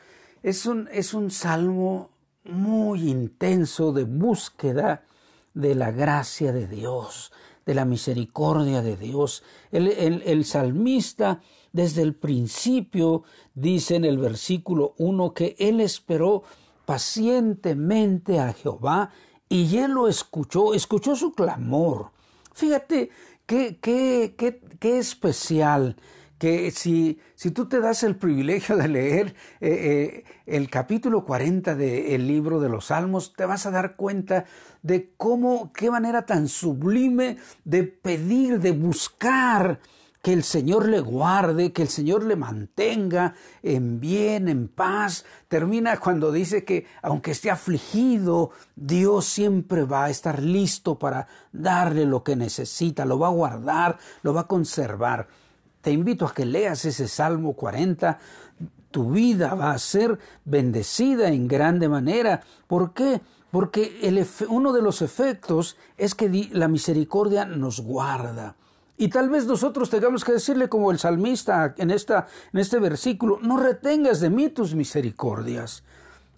es 0.42 0.66
un, 0.66 0.88
es 0.92 1.14
un 1.14 1.30
salmo 1.30 2.10
muy 2.44 3.10
intenso 3.10 3.92
de 3.92 4.04
búsqueda 4.04 5.04
de 5.54 5.74
la 5.74 5.90
gracia 5.90 6.52
de 6.52 6.66
Dios, 6.66 7.32
de 7.64 7.74
la 7.74 7.84
misericordia 7.84 8.82
de 8.82 8.96
Dios. 8.96 9.42
El, 9.70 10.44
salmista 10.44 11.40
desde 11.72 12.02
el 12.02 12.14
principio 12.14 13.22
dice 13.54 13.96
en 13.96 14.04
el 14.04 14.18
versículo 14.18 14.94
1 14.98 15.32
que 15.32 15.56
él 15.58 15.80
esperó 15.80 16.42
pacientemente 16.84 18.40
a 18.40 18.52
Jehová 18.52 19.10
y 19.48 19.78
él 19.78 19.92
lo 19.92 20.08
escuchó, 20.08 20.74
escuchó 20.74 21.16
su 21.16 21.32
clamor. 21.32 22.10
Fíjate 22.52 23.10
qué, 23.46 23.78
qué, 23.80 24.34
qué, 24.80 24.98
especial 24.98 25.96
que 26.38 26.70
si, 26.70 27.20
si 27.34 27.50
tú 27.50 27.66
te 27.66 27.80
das 27.80 28.02
el 28.02 28.16
privilegio 28.16 28.76
de 28.76 28.88
leer 28.88 29.34
eh, 29.60 29.70
eh, 29.70 30.24
el 30.46 30.68
capítulo 30.68 31.24
40 31.24 31.74
del 31.74 32.26
libro 32.26 32.60
de 32.60 32.68
los 32.68 32.86
Salmos, 32.86 33.32
te 33.34 33.46
vas 33.46 33.66
a 33.66 33.70
dar 33.70 33.96
cuenta 33.96 34.44
de 34.82 35.12
cómo, 35.16 35.72
qué 35.72 35.90
manera 35.90 36.26
tan 36.26 36.48
sublime 36.48 37.38
de 37.64 37.84
pedir, 37.84 38.60
de 38.60 38.72
buscar 38.72 39.80
que 40.24 40.32
el 40.32 40.42
Señor 40.42 40.88
le 40.88 41.00
guarde, 41.00 41.74
que 41.74 41.82
el 41.82 41.90
Señor 41.90 42.24
le 42.24 42.34
mantenga 42.34 43.34
en 43.62 44.00
bien, 44.00 44.48
en 44.48 44.68
paz. 44.68 45.26
Termina 45.48 46.00
cuando 46.00 46.32
dice 46.32 46.64
que 46.64 46.86
aunque 47.02 47.32
esté 47.32 47.50
afligido, 47.50 48.50
Dios 48.74 49.26
siempre 49.26 49.84
va 49.84 50.04
a 50.04 50.08
estar 50.08 50.42
listo 50.42 50.98
para 50.98 51.26
darle 51.52 52.06
lo 52.06 52.24
que 52.24 52.36
necesita, 52.36 53.04
lo 53.04 53.18
va 53.18 53.26
a 53.26 53.32
guardar, 53.32 53.98
lo 54.22 54.32
va 54.32 54.40
a 54.40 54.46
conservar. 54.46 55.28
Te 55.82 55.92
invito 55.92 56.24
a 56.24 56.32
que 56.32 56.46
leas 56.46 56.86
ese 56.86 57.06
Salmo 57.06 57.52
40. 57.52 58.18
Tu 58.90 59.10
vida 59.10 59.54
va 59.54 59.72
a 59.72 59.78
ser 59.78 60.18
bendecida 60.46 61.28
en 61.28 61.46
grande 61.46 61.86
manera. 61.86 62.40
¿Por 62.66 62.94
qué? 62.94 63.20
Porque 63.50 64.00
uno 64.48 64.72
de 64.72 64.80
los 64.80 65.02
efectos 65.02 65.76
es 65.98 66.14
que 66.14 66.48
la 66.50 66.68
misericordia 66.68 67.44
nos 67.44 67.80
guarda. 67.80 68.56
Y 68.96 69.08
tal 69.08 69.28
vez 69.28 69.46
nosotros 69.46 69.90
tengamos 69.90 70.24
que 70.24 70.32
decirle 70.32 70.68
como 70.68 70.90
el 70.90 70.98
salmista 70.98 71.74
en, 71.78 71.90
esta, 71.90 72.28
en 72.52 72.60
este 72.60 72.78
versículo, 72.78 73.38
no 73.42 73.56
retengas 73.56 74.20
de 74.20 74.30
mí 74.30 74.48
tus 74.48 74.74
misericordias. 74.74 75.82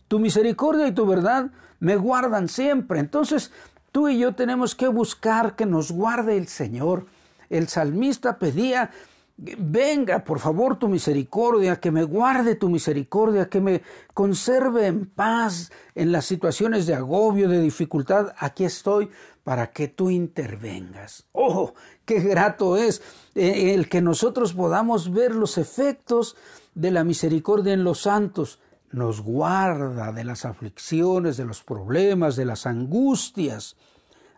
Tu 0.09 0.19
misericordia 0.19 0.87
y 0.87 0.93
tu 0.93 1.07
verdad 1.07 1.51
me 1.81 1.97
guardan 1.97 2.49
siempre. 2.49 3.01
Entonces 3.01 3.53
tú 3.93 4.09
y 4.09 4.19
yo 4.19 4.35
tenemos 4.35 4.75
que 4.75 4.89
buscar 4.89 5.55
que 5.55 5.67
nos 5.67 5.93
guarde 5.93 6.39
el 6.39 6.49
Señor. 6.49 7.07
El 7.51 7.69
salmista 7.69 8.39
pedía 8.39 8.91
Venga, 9.39 10.25
por 10.25 10.39
favor, 10.39 10.79
tu 10.79 10.89
misericordia, 10.89 11.79
que 11.79 11.91
me 11.91 12.05
guarde 12.05 12.55
tu 12.55 12.71
misericordia, 12.71 13.51
que 13.51 13.61
me 13.61 13.83
conserve 14.15 14.87
en 14.87 15.05
paz 15.05 15.71
en 15.95 16.11
las 16.11 16.25
situaciones 16.25 16.87
de 16.87 16.95
agobio, 16.95 17.47
de 17.47 17.61
dificultad. 17.61 18.35
Aquí 18.39 18.65
estoy 18.65 19.11
para 19.45 19.73
que 19.73 19.89
tú 19.89 20.09
intervengas. 20.09 21.27
Oh, 21.33 21.75
qué 22.07 22.21
grato 22.21 22.79
es 22.79 23.03
eh, 23.35 23.75
el 23.75 23.91
que 23.91 24.01
nosotros 24.01 24.55
podamos 24.55 25.13
ver 25.13 25.35
los 25.35 25.59
efectos 25.59 26.35
de 26.75 26.91
la 26.91 27.05
misericordia 27.05 27.75
en 27.75 27.85
los 27.85 28.01
santos. 28.01 28.59
Nos 28.91 29.21
guarda 29.21 30.13
de 30.13 30.25
las 30.25 30.47
aflicciones, 30.47 31.37
de 31.37 31.45
los 31.45 31.63
problemas, 31.63 32.37
de 32.37 32.47
las 32.47 32.65
angustias. 32.65 33.77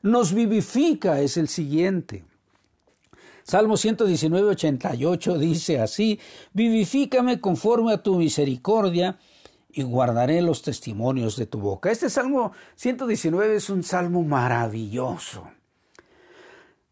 Nos 0.03 0.35
vivifica 0.35 1.21
es 1.21 1.37
el 1.37 1.47
siguiente. 1.47 2.25
Salmo 3.49 3.79
119, 3.79 4.51
88 4.51 5.39
dice 5.39 5.81
así, 5.81 6.21
vivifícame 6.53 7.41
conforme 7.41 7.95
a 7.95 8.03
tu 8.03 8.17
misericordia 8.17 9.19
y 9.73 9.85
guardaré 9.85 10.43
los 10.43 10.61
testimonios 10.61 11.37
de 11.37 11.47
tu 11.47 11.59
boca. 11.59 11.91
Este 11.91 12.11
Salmo 12.11 12.53
119 12.77 13.57
es 13.57 13.71
un 13.71 13.85
salmo 13.85 14.23
maravilloso. 14.23 15.49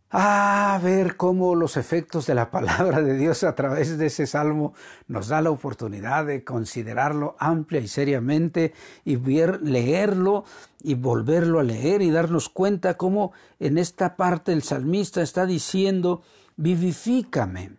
a 0.09 0.81
ver 0.83 1.19
cómo 1.19 1.55
los 1.55 1.77
efectos 1.77 2.27
de 2.27 2.35
la 2.35 2.51
palabra 2.51 3.03
de 3.03 3.19
Dios 3.19 3.45
a 3.45 3.55
través 3.55 3.99
de 3.99 4.07
ese 4.07 4.27
salmo 4.27 4.73
nos 5.09 5.29
da 5.29 5.43
la 5.43 5.51
oportunidad 5.51 6.25
de 6.25 6.43
considerarlo 6.43 7.37
amplia 7.39 7.83
y 7.83 7.89
seriamente 7.89 8.73
y 9.05 9.17
leerlo 9.19 10.45
y 10.83 10.95
volverlo 10.95 11.61
a 11.61 11.65
leer 11.65 12.01
y 12.01 12.11
darnos 12.11 12.49
cuenta 12.49 12.97
cómo 12.97 13.33
en 13.61 13.77
esta 13.77 14.17
parte 14.17 14.55
el 14.55 14.63
salmista 14.63 15.21
está 15.21 15.45
diciendo, 15.45 16.23
vivifícame. 16.57 17.77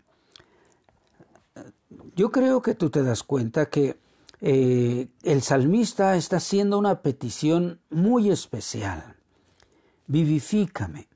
Yo 2.16 2.32
creo 2.32 2.62
que 2.62 2.76
tú 2.76 2.90
te 2.90 3.04
das 3.04 3.24
cuenta 3.24 3.68
que 3.68 3.98
eh, 4.42 5.08
el 5.24 5.42
salmista 5.42 6.16
está 6.16 6.38
haciendo 6.38 6.78
una 6.78 7.02
petición 7.02 7.80
muy 7.90 8.30
especial. 8.30 9.16
Vivifícame. 10.08 11.08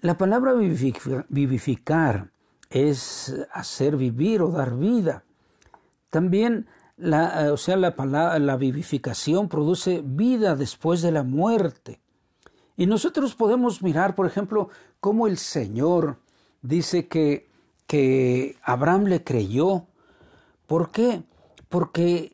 La 0.00 0.16
palabra 0.16 0.54
vivificar 0.54 2.30
es 2.70 3.34
hacer 3.52 3.96
vivir 3.96 4.42
o 4.42 4.50
dar 4.50 4.76
vida. 4.76 5.24
También 6.08 6.66
o 7.52 7.56
sea, 7.56 7.76
la, 7.76 7.96
palabra, 7.96 8.38
la 8.38 8.56
vivificación 8.56 9.48
produce 9.48 10.02
vida 10.04 10.56
después 10.56 11.02
de 11.02 11.12
la 11.12 11.22
muerte. 11.22 12.00
Y 12.76 12.86
nosotros 12.86 13.34
podemos 13.34 13.82
mirar, 13.82 14.14
por 14.14 14.26
ejemplo, 14.26 14.68
cómo 15.00 15.26
el 15.26 15.38
Señor 15.38 16.18
dice 16.62 17.08
que, 17.08 17.50
que 17.86 18.56
Abraham 18.62 19.04
le 19.04 19.24
creyó. 19.24 19.86
¿Por 20.66 20.90
qué? 20.90 21.22
Porque 21.68 22.32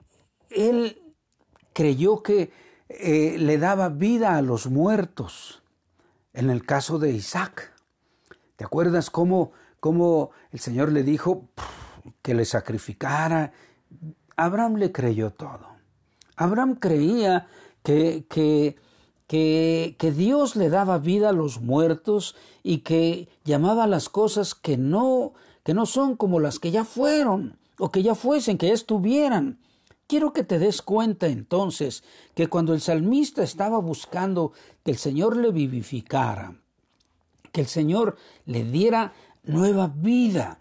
él 0.51 1.03
creyó 1.73 2.23
que 2.23 2.53
eh, 2.89 3.37
le 3.39 3.59
daba 3.59 3.89
vida 3.89 4.37
a 4.37 4.43
los 4.43 4.67
muertos 4.69 5.63
en 6.33 6.51
el 6.51 6.65
caso 6.65 6.99
de 6.99 7.11
Isaac. 7.11 7.73
¿Te 8.57 8.65
acuerdas 8.65 9.11
cómo, 9.11 9.53
cómo 9.81 10.31
el 10.53 10.61
Señor 10.61 10.93
le 10.93 11.03
dijo 11.03 11.49
que 12.23 12.35
le 12.35 12.45
sacrificara? 12.45 13.53
Abraham 14.37 14.77
le 14.77 14.93
creyó 14.93 15.33
todo. 15.33 15.77
Abraham 16.37 16.77
creía 16.77 17.49
que, 17.83 18.27
que, 18.29 18.77
que, 19.27 19.97
que, 19.99 20.13
Dios 20.13 20.57
le 20.57 20.71
daba 20.71 20.99
vida 20.99 21.31
a 21.31 21.33
los 21.33 21.61
muertos 21.61 22.37
y 22.63 22.79
que 22.79 23.29
llamaba 23.45 23.87
las 23.87 24.09
cosas 24.09 24.55
que 24.55 24.77
no, 24.77 25.33
que 25.65 25.75
no 25.75 25.87
son 25.87 26.17
como 26.17 26.39
las 26.41 26.59
que 26.59 26.71
ya 26.71 26.85
fueron 26.85 27.59
o 27.79 27.91
que 27.91 28.03
ya 28.03 28.15
fuesen, 28.15 28.59
que 28.59 28.69
ya 28.69 28.75
estuvieran. 28.75 29.59
Quiero 30.07 30.33
que 30.33 30.45
te 30.45 30.61
des 30.61 30.83
cuenta 30.83 31.27
entonces 31.27 32.05
que 32.35 32.47
cuando 32.47 32.73
el 32.75 32.81
salmista 32.81 33.43
estaba 33.43 33.79
buscando 33.79 34.53
que 34.85 34.93
el 34.93 34.99
Señor 34.99 35.37
le 35.37 35.51
vivificara, 35.51 36.55
que 37.51 37.63
el 37.63 37.67
Señor 37.67 38.17
le 38.45 38.63
diera 38.63 39.15
nueva 39.43 39.93
vida, 39.93 40.59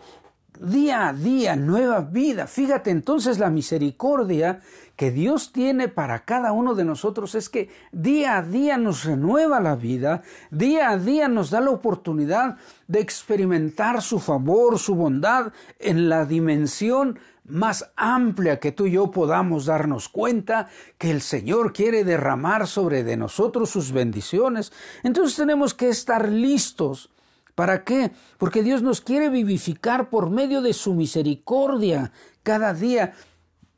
día 0.59 1.09
a 1.09 1.13
día, 1.13 1.55
nueva 1.55 2.01
vida. 2.01 2.47
Fíjate 2.47 2.89
entonces 2.89 3.37
la 3.37 3.51
misericordia 3.51 4.61
que 4.95 5.11
Dios 5.11 5.51
tiene 5.51 5.87
para 5.87 6.23
cada 6.23 6.51
uno 6.51 6.73
de 6.73 6.85
nosotros 6.85 7.35
es 7.35 7.49
que 7.49 7.69
día 7.91 8.37
a 8.37 8.41
día 8.41 8.77
nos 8.77 9.03
renueva 9.03 9.59
la 9.59 9.75
vida, 9.75 10.21
día 10.51 10.89
a 10.89 10.97
día 10.97 11.27
nos 11.27 11.49
da 11.49 11.61
la 11.61 11.71
oportunidad 11.71 12.57
de 12.87 13.01
experimentar 13.01 14.01
su 14.01 14.19
favor, 14.19 14.79
su 14.79 14.95
bondad 14.95 15.51
en 15.79 16.07
la 16.07 16.25
dimensión 16.25 17.19
más 17.47 17.91
amplia 17.95 18.59
que 18.59 18.71
tú 18.71 18.87
y 18.87 18.93
yo 18.93 19.11
podamos 19.11 19.65
darnos 19.65 20.09
cuenta 20.09 20.67
que 20.97 21.11
el 21.11 21.21
Señor 21.21 21.73
quiere 21.73 22.03
derramar 22.03 22.65
sobre 22.67 23.03
de 23.03 23.17
nosotros 23.17 23.69
sus 23.69 23.91
bendiciones. 23.91 24.71
Entonces 25.03 25.37
tenemos 25.37 25.73
que 25.73 25.89
estar 25.89 26.27
listos. 26.29 27.11
¿Para 27.53 27.83
qué? 27.83 28.11
Porque 28.37 28.63
Dios 28.63 28.81
nos 28.81 28.99
quiere 28.99 29.29
vivificar 29.29 30.09
por 30.09 30.29
medio 30.29 30.61
de 30.61 30.73
su 30.73 30.93
misericordia 30.93 32.11
cada 32.43 32.73
día. 32.73 33.13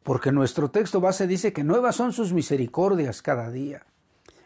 Porque 0.07 0.31
nuestro 0.31 0.71
texto 0.71 1.01
base 1.01 1.27
dice 1.27 1.51
que 1.51 1.65
nuevas 1.65 1.97
son 1.97 2.13
sus 2.13 2.31
misericordias 2.31 3.21
cada 3.21 3.51
día. 3.51 3.85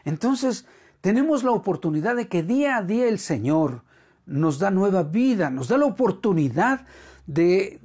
Entonces 0.04 0.66
tenemos 1.00 1.44
la 1.44 1.52
oportunidad 1.52 2.16
de 2.16 2.26
que 2.26 2.42
día 2.42 2.78
a 2.78 2.82
día 2.82 3.06
el 3.06 3.20
Señor 3.20 3.84
nos 4.26 4.58
da 4.58 4.72
nueva 4.72 5.04
vida, 5.04 5.50
nos 5.50 5.68
da 5.68 5.78
la 5.78 5.86
oportunidad 5.86 6.84
de 7.28 7.78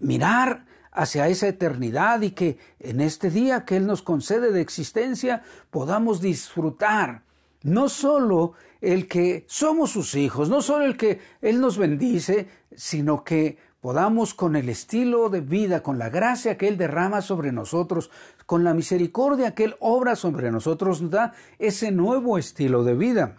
mirar 0.00 0.66
hacia 0.92 1.26
esa 1.28 1.48
eternidad 1.48 2.20
y 2.20 2.32
que 2.32 2.58
en 2.78 3.00
este 3.00 3.30
día 3.30 3.64
que 3.64 3.78
Él 3.78 3.86
nos 3.86 4.02
concede 4.02 4.52
de 4.52 4.60
existencia 4.60 5.42
podamos 5.70 6.20
disfrutar 6.20 7.22
no 7.62 7.88
solo 7.88 8.52
el 8.82 9.08
que 9.08 9.46
somos 9.48 9.92
sus 9.92 10.14
hijos, 10.14 10.50
no 10.50 10.60
solo 10.60 10.84
el 10.84 10.98
que 10.98 11.22
Él 11.40 11.58
nos 11.58 11.78
bendice, 11.78 12.50
sino 12.76 13.24
que 13.24 13.56
podamos 13.84 14.32
con 14.32 14.56
el 14.56 14.70
estilo 14.70 15.28
de 15.28 15.42
vida, 15.42 15.82
con 15.82 15.98
la 15.98 16.08
gracia 16.08 16.56
que 16.56 16.68
Él 16.68 16.78
derrama 16.78 17.20
sobre 17.20 17.52
nosotros, 17.52 18.10
con 18.46 18.64
la 18.64 18.72
misericordia 18.72 19.54
que 19.54 19.64
Él 19.64 19.76
obra 19.78 20.16
sobre 20.16 20.50
nosotros, 20.50 21.02
nos 21.02 21.10
da 21.10 21.34
ese 21.58 21.92
nuevo 21.92 22.38
estilo 22.38 22.82
de 22.82 22.94
vida. 22.94 23.36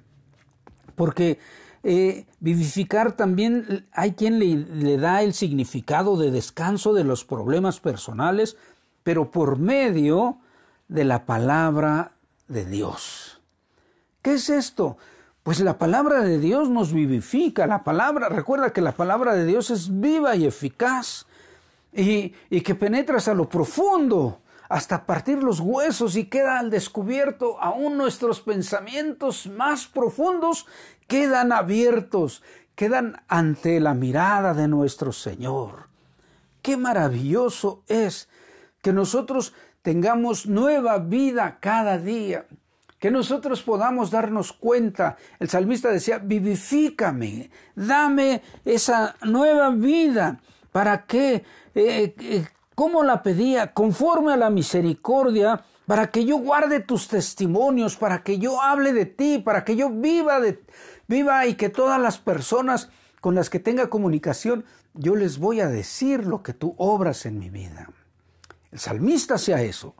Porque 0.93 1.39
eh, 1.81 2.27
vivificar 2.41 3.13
también 3.13 3.88
hay 3.91 4.12
quien 4.12 4.38
le, 4.38 4.97
da 4.97 5.23
el 5.23 5.34
significado 5.34 6.15
de 6.15 6.29
descanso 6.29 6.93
de 6.93 7.05
los 7.05 7.25
problemas 7.25 7.79
personales, 7.79 8.55
pero 9.01 9.31
por 9.31 9.58
medio 9.58 10.38
de 10.88 11.05
la 11.05 11.25
palabra 11.25 12.12
de 12.47 12.65
Dios. 12.65 13.41
¿Qué 14.21 14.36
es 14.36 14.51
esto? 14.51 14.97
Pues 15.45 15.60
la 15.60 15.77
palabra 15.77 16.21
de 16.21 16.39
Dios 16.39 16.71
nos 16.71 16.91
vivifica. 16.91 17.67
La 17.67 17.84
palabra, 17.84 18.29
recuerda 18.29 18.73
que 18.73 18.81
la 18.81 18.93
palabra 18.93 19.36
de 19.36 19.45
Dios 19.45 19.69
es 19.69 20.01
viva 20.01 20.36
y 20.36 20.47
eficaz 20.47 21.27
y, 21.93 22.34
y 22.49 22.62
que 22.62 22.73
penetra 22.73 23.17
hasta 23.17 23.36
lo 23.36 23.47
profundo 23.47 24.41
hasta 24.69 25.05
partir 25.05 25.43
los 25.43 25.60
huesos 25.60 26.15
y 26.15 26.25
queda 26.25 26.58
al 26.58 26.71
descubierto 26.71 27.62
aún 27.62 27.95
nuestros 27.95 28.41
pensamientos 28.41 29.45
más 29.45 29.86
profundos 29.86 30.65
quedan 31.08 31.51
abiertos, 31.51 32.41
quedan 32.73 33.21
ante 33.27 33.79
la 33.79 33.93
mirada 33.93 34.55
de 34.55 34.67
nuestro 34.67 35.12
Señor. 35.12 35.89
Qué 36.63 36.75
maravilloso 36.75 37.84
es 37.88 38.29
que 38.81 38.93
nosotros 38.93 39.53
tengamos 39.84 40.47
nueva 40.47 40.97
vida 40.97 41.60
cada 41.60 41.99
día, 41.99 42.47
que 43.05 43.11
nosotros 43.11 43.61
podamos 43.61 44.09
darnos 44.09 44.51
cuenta. 44.51 45.15
El 45.39 45.47
salmista 45.47 45.91
decía, 45.91 46.17
vivifícame, 46.17 47.51
dame 47.75 48.41
esa 48.65 49.15
nueva 49.21 49.69
vida. 49.69 50.39
¿Para 50.71 51.05
qué? 51.05 51.43
Eh, 51.75 52.15
eh, 52.19 52.47
¿Cómo 52.73 53.03
la 53.03 53.21
pedía? 53.21 53.73
Conforme 53.73 54.33
a 54.33 54.37
la 54.37 54.49
misericordia, 54.49 55.63
para 55.85 56.09
que 56.09 56.25
yo 56.25 56.37
guarde 56.37 56.79
tus 56.79 57.07
testimonios, 57.07 57.95
para 57.95 58.23
que 58.23 58.39
yo 58.39 58.59
hable 58.59 58.91
de 58.91 59.05
ti, 59.05 59.37
para 59.37 59.63
que 59.63 59.75
yo 59.75 59.91
viva, 59.91 60.39
de, 60.39 60.63
viva 61.07 61.45
y 61.45 61.53
que 61.53 61.69
todas 61.69 62.01
las 62.01 62.17
personas 62.17 62.89
con 63.21 63.35
las 63.35 63.51
que 63.51 63.59
tenga 63.59 63.87
comunicación, 63.91 64.65
yo 64.95 65.15
les 65.15 65.37
voy 65.37 65.61
a 65.61 65.67
decir 65.67 66.25
lo 66.25 66.41
que 66.41 66.53
tú 66.53 66.73
obras 66.79 67.27
en 67.27 67.37
mi 67.37 67.51
vida. 67.51 67.87
El 68.71 68.79
salmista 68.79 69.35
hacía 69.35 69.61
eso. 69.61 69.93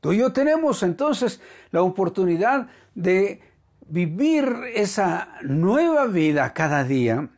Tú 0.00 0.12
y 0.12 0.18
yo 0.18 0.32
tenemos 0.32 0.82
entonces 0.82 1.40
la 1.70 1.82
oportunidad 1.82 2.68
de 2.94 3.40
vivir 3.86 4.48
esa 4.74 5.28
nueva 5.42 6.06
vida 6.06 6.52
cada 6.54 6.84
día. 6.84 7.28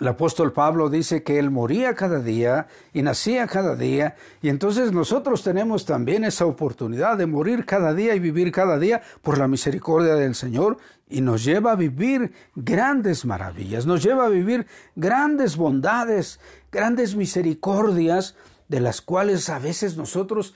El 0.00 0.08
apóstol 0.08 0.52
Pablo 0.52 0.90
dice 0.90 1.22
que 1.22 1.38
él 1.38 1.50
moría 1.50 1.94
cada 1.94 2.18
día 2.18 2.66
y 2.92 3.02
nacía 3.02 3.46
cada 3.46 3.76
día, 3.76 4.16
y 4.42 4.48
entonces 4.48 4.90
nosotros 4.90 5.44
tenemos 5.44 5.84
también 5.84 6.24
esa 6.24 6.46
oportunidad 6.46 7.16
de 7.16 7.26
morir 7.26 7.64
cada 7.64 7.94
día 7.94 8.14
y 8.14 8.18
vivir 8.18 8.50
cada 8.50 8.78
día 8.78 9.02
por 9.22 9.38
la 9.38 9.46
misericordia 9.46 10.16
del 10.16 10.34
Señor, 10.34 10.78
y 11.08 11.20
nos 11.20 11.44
lleva 11.44 11.72
a 11.72 11.76
vivir 11.76 12.32
grandes 12.56 13.24
maravillas, 13.24 13.86
nos 13.86 14.02
lleva 14.02 14.26
a 14.26 14.30
vivir 14.30 14.66
grandes 14.96 15.56
bondades, 15.56 16.40
grandes 16.72 17.14
misericordias, 17.14 18.34
de 18.66 18.80
las 18.80 19.00
cuales 19.00 19.48
a 19.48 19.60
veces 19.60 19.96
nosotros 19.96 20.54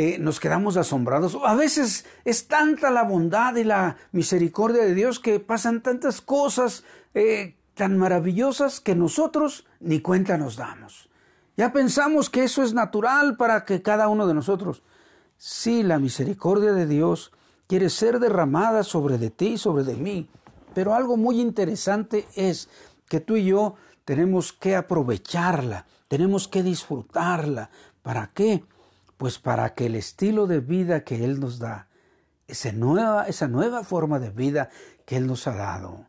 eh, 0.00 0.16
nos 0.20 0.38
quedamos 0.38 0.76
asombrados. 0.76 1.36
A 1.44 1.56
veces 1.56 2.06
es 2.24 2.46
tanta 2.46 2.88
la 2.88 3.02
bondad 3.02 3.56
y 3.56 3.64
la 3.64 3.96
misericordia 4.12 4.84
de 4.84 4.94
Dios 4.94 5.18
que 5.18 5.40
pasan 5.40 5.82
tantas 5.82 6.20
cosas 6.20 6.84
eh, 7.14 7.56
tan 7.74 7.98
maravillosas 7.98 8.78
que 8.78 8.94
nosotros 8.94 9.66
ni 9.80 9.98
cuenta 9.98 10.38
nos 10.38 10.54
damos. 10.54 11.10
Ya 11.56 11.72
pensamos 11.72 12.30
que 12.30 12.44
eso 12.44 12.62
es 12.62 12.74
natural 12.74 13.36
para 13.36 13.64
que 13.64 13.82
cada 13.82 14.06
uno 14.06 14.28
de 14.28 14.34
nosotros. 14.34 14.84
Sí, 15.36 15.82
la 15.82 15.98
misericordia 15.98 16.72
de 16.74 16.86
Dios 16.86 17.32
quiere 17.66 17.90
ser 17.90 18.20
derramada 18.20 18.84
sobre 18.84 19.18
de 19.18 19.30
ti 19.30 19.54
y 19.54 19.58
sobre 19.58 19.82
de 19.82 19.96
mí. 19.96 20.30
Pero 20.74 20.94
algo 20.94 21.16
muy 21.16 21.40
interesante 21.40 22.28
es 22.36 22.68
que 23.08 23.18
tú 23.18 23.34
y 23.34 23.46
yo 23.46 23.74
tenemos 24.04 24.52
que 24.52 24.76
aprovecharla, 24.76 25.86
tenemos 26.06 26.46
que 26.46 26.62
disfrutarla. 26.62 27.70
¿Para 28.00 28.30
qué? 28.32 28.62
Pues 29.18 29.38
para 29.38 29.74
que 29.74 29.86
el 29.86 29.94
estilo 29.94 30.46
de 30.46 30.60
vida 30.60 31.04
que 31.04 31.22
Él 31.22 31.38
nos 31.38 31.58
da, 31.58 31.88
esa 32.46 32.72
nueva, 32.72 33.26
esa 33.26 33.46
nueva 33.46 33.84
forma 33.84 34.18
de 34.18 34.30
vida 34.30 34.70
que 35.04 35.16
Él 35.16 35.26
nos 35.26 35.46
ha 35.46 35.54
dado, 35.54 36.08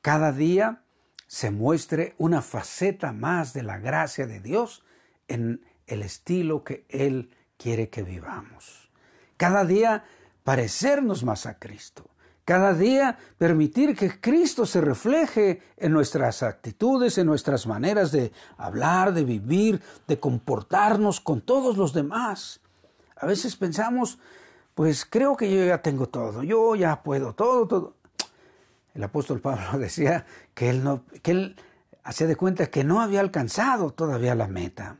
cada 0.00 0.32
día 0.32 0.82
se 1.26 1.50
muestre 1.50 2.14
una 2.18 2.42
faceta 2.42 3.12
más 3.12 3.52
de 3.52 3.62
la 3.62 3.78
gracia 3.78 4.26
de 4.26 4.40
Dios 4.40 4.82
en 5.28 5.64
el 5.86 6.02
estilo 6.02 6.64
que 6.64 6.86
Él 6.88 7.36
quiere 7.56 7.88
que 7.88 8.02
vivamos. 8.02 8.90
Cada 9.36 9.64
día 9.64 10.04
parecernos 10.42 11.22
más 11.22 11.46
a 11.46 11.58
Cristo. 11.58 12.09
Cada 12.50 12.74
día 12.74 13.16
permitir 13.38 13.94
que 13.94 14.20
Cristo 14.20 14.66
se 14.66 14.80
refleje 14.80 15.62
en 15.76 15.92
nuestras 15.92 16.42
actitudes, 16.42 17.16
en 17.16 17.28
nuestras 17.28 17.64
maneras 17.64 18.10
de 18.10 18.32
hablar, 18.56 19.14
de 19.14 19.22
vivir, 19.22 19.80
de 20.08 20.18
comportarnos 20.18 21.20
con 21.20 21.42
todos 21.42 21.76
los 21.76 21.92
demás. 21.92 22.60
A 23.14 23.26
veces 23.26 23.54
pensamos, 23.54 24.18
pues 24.74 25.06
creo 25.06 25.36
que 25.36 25.48
yo 25.48 25.64
ya 25.64 25.80
tengo 25.80 26.08
todo, 26.08 26.42
yo 26.42 26.74
ya 26.74 27.04
puedo 27.04 27.36
todo, 27.36 27.68
todo. 27.68 27.94
El 28.94 29.04
apóstol 29.04 29.40
Pablo 29.40 29.78
decía 29.78 30.26
que 30.52 30.70
él 30.70 30.82
no, 30.82 31.04
que 31.22 31.30
él 31.30 31.56
hacía 32.02 32.26
de 32.26 32.34
cuenta 32.34 32.66
que 32.66 32.82
no 32.82 33.00
había 33.00 33.20
alcanzado 33.20 33.92
todavía 33.92 34.34
la 34.34 34.48
meta. 34.48 34.96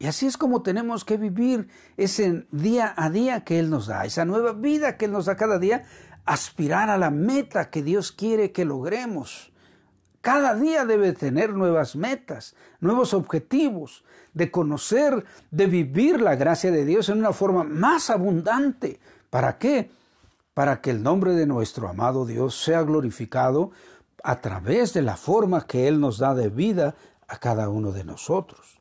Y 0.00 0.06
así 0.06 0.26
es 0.26 0.38
como 0.38 0.62
tenemos 0.62 1.04
que 1.04 1.18
vivir 1.18 1.68
ese 1.98 2.46
día 2.50 2.94
a 2.96 3.10
día 3.10 3.44
que 3.44 3.58
Él 3.58 3.68
nos 3.68 3.86
da, 3.86 4.06
esa 4.06 4.24
nueva 4.24 4.54
vida 4.54 4.96
que 4.96 5.04
Él 5.04 5.12
nos 5.12 5.26
da 5.26 5.36
cada 5.36 5.58
día, 5.58 5.84
aspirar 6.24 6.90
a 6.90 6.98
la 6.98 7.10
meta 7.10 7.70
que 7.70 7.82
Dios 7.82 8.12
quiere 8.12 8.52
que 8.52 8.64
logremos. 8.64 9.52
Cada 10.20 10.54
día 10.54 10.84
debe 10.84 11.12
tener 11.12 11.54
nuevas 11.54 11.96
metas, 11.96 12.54
nuevos 12.80 13.14
objetivos, 13.14 14.04
de 14.34 14.50
conocer, 14.50 15.24
de 15.50 15.66
vivir 15.66 16.20
la 16.20 16.36
gracia 16.36 16.70
de 16.70 16.84
Dios 16.84 17.08
en 17.08 17.18
una 17.18 17.32
forma 17.32 17.64
más 17.64 18.10
abundante. 18.10 19.00
¿Para 19.28 19.58
qué? 19.58 19.90
Para 20.54 20.80
que 20.80 20.90
el 20.90 21.02
nombre 21.02 21.32
de 21.32 21.46
nuestro 21.46 21.88
amado 21.88 22.26
Dios 22.26 22.62
sea 22.62 22.82
glorificado 22.82 23.72
a 24.22 24.40
través 24.40 24.92
de 24.92 25.02
la 25.02 25.16
forma 25.16 25.66
que 25.66 25.88
Él 25.88 26.00
nos 26.00 26.18
da 26.18 26.34
de 26.34 26.48
vida 26.48 26.94
a 27.26 27.38
cada 27.38 27.68
uno 27.68 27.92
de 27.92 28.04
nosotros. 28.04 28.80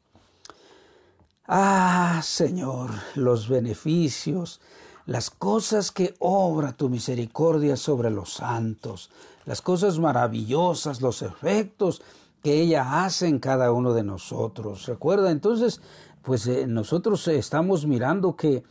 Ah, 1.47 2.19
Señor, 2.23 2.91
los 3.15 3.47
beneficios, 3.47 4.61
las 5.09 5.31
cosas 5.31 5.91
que 5.91 6.13
obra 6.19 6.73
tu 6.73 6.87
misericordia 6.87 7.75
sobre 7.77 8.11
los 8.11 8.31
santos, 8.31 9.09
las 9.45 9.59
cosas 9.59 9.97
maravillosas, 9.97 11.01
los 11.01 11.23
efectos 11.23 12.03
que 12.43 12.61
ella 12.61 13.03
hace 13.03 13.27
en 13.27 13.39
cada 13.39 13.71
uno 13.71 13.95
de 13.95 14.03
nosotros. 14.03 14.85
Recuerda, 14.85 15.31
entonces, 15.31 15.81
pues 16.21 16.45
eh, 16.45 16.67
nosotros 16.67 17.27
estamos 17.27 17.87
mirando 17.87 18.35
que 18.35 18.61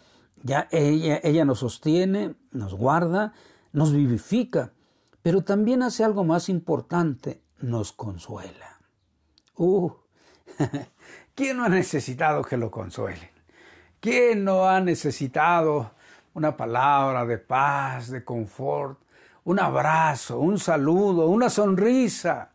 ya 0.44 0.68
ella, 0.70 1.18
ella 1.24 1.44
nos 1.44 1.58
sostiene, 1.58 2.36
nos 2.52 2.72
guarda, 2.72 3.32
nos 3.72 3.92
vivifica, 3.92 4.70
pero 5.22 5.42
también 5.42 5.82
hace 5.82 6.04
algo 6.04 6.22
más 6.22 6.48
importante, 6.48 7.42
nos 7.58 7.90
consuela. 7.90 8.78
Uh, 9.56 9.90
¿Quién 11.34 11.56
no 11.56 11.64
ha 11.64 11.68
necesitado 11.68 12.42
que 12.44 12.56
lo 12.56 12.70
consuelen? 12.70 13.28
¿Quién 13.98 14.44
no 14.44 14.68
ha 14.68 14.80
necesitado 14.80 15.97
una 16.38 16.56
palabra 16.56 17.26
de 17.26 17.36
paz, 17.36 18.10
de 18.10 18.24
confort, 18.24 19.00
un 19.42 19.58
abrazo, 19.58 20.38
un 20.38 20.60
saludo, 20.60 21.26
una 21.26 21.50
sonrisa 21.50 22.52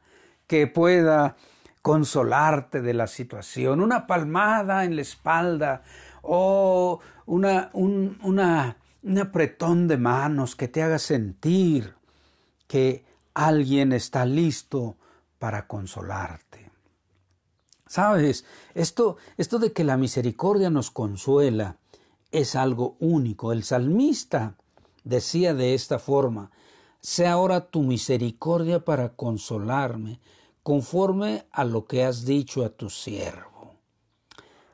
que 0.47 0.67
pueda 0.67 1.35
consolarte 1.81 2.81
de 2.81 2.93
la 2.93 3.07
situación, 3.07 3.81
una 3.81 4.07
palmada 4.07 4.85
en 4.85 4.95
la 4.95 5.01
espalda 5.01 5.83
o 6.21 7.01
una, 7.25 7.71
un, 7.73 8.17
una, 8.23 8.77
un 9.03 9.19
apretón 9.19 9.89
de 9.89 9.97
manos 9.97 10.55
que 10.55 10.69
te 10.69 10.81
haga 10.81 10.97
sentir 10.97 11.93
que 12.67 13.03
alguien 13.33 13.91
está 13.91 14.25
listo 14.25 14.95
para 15.39 15.67
consolarte. 15.67 16.71
Sabes, 17.85 18.45
esto, 18.75 19.17
esto 19.35 19.59
de 19.59 19.73
que 19.73 19.83
la 19.83 19.97
misericordia 19.97 20.69
nos 20.69 20.89
consuela 20.89 21.75
es 22.33 22.55
algo 22.55 22.97
único. 22.99 23.53
El 23.53 23.63
salmista 23.63 24.57
decía 25.05 25.53
de 25.53 25.73
esta 25.73 25.99
forma, 25.99 26.51
sea 26.99 27.33
ahora 27.33 27.61
tu 27.61 27.83
misericordia 27.83 28.83
para 28.83 29.09
consolarme, 29.09 30.19
conforme 30.63 31.45
a 31.51 31.63
lo 31.63 31.85
que 31.85 32.03
has 32.03 32.25
dicho 32.25 32.65
a 32.65 32.69
tu 32.69 32.89
siervo. 32.89 33.75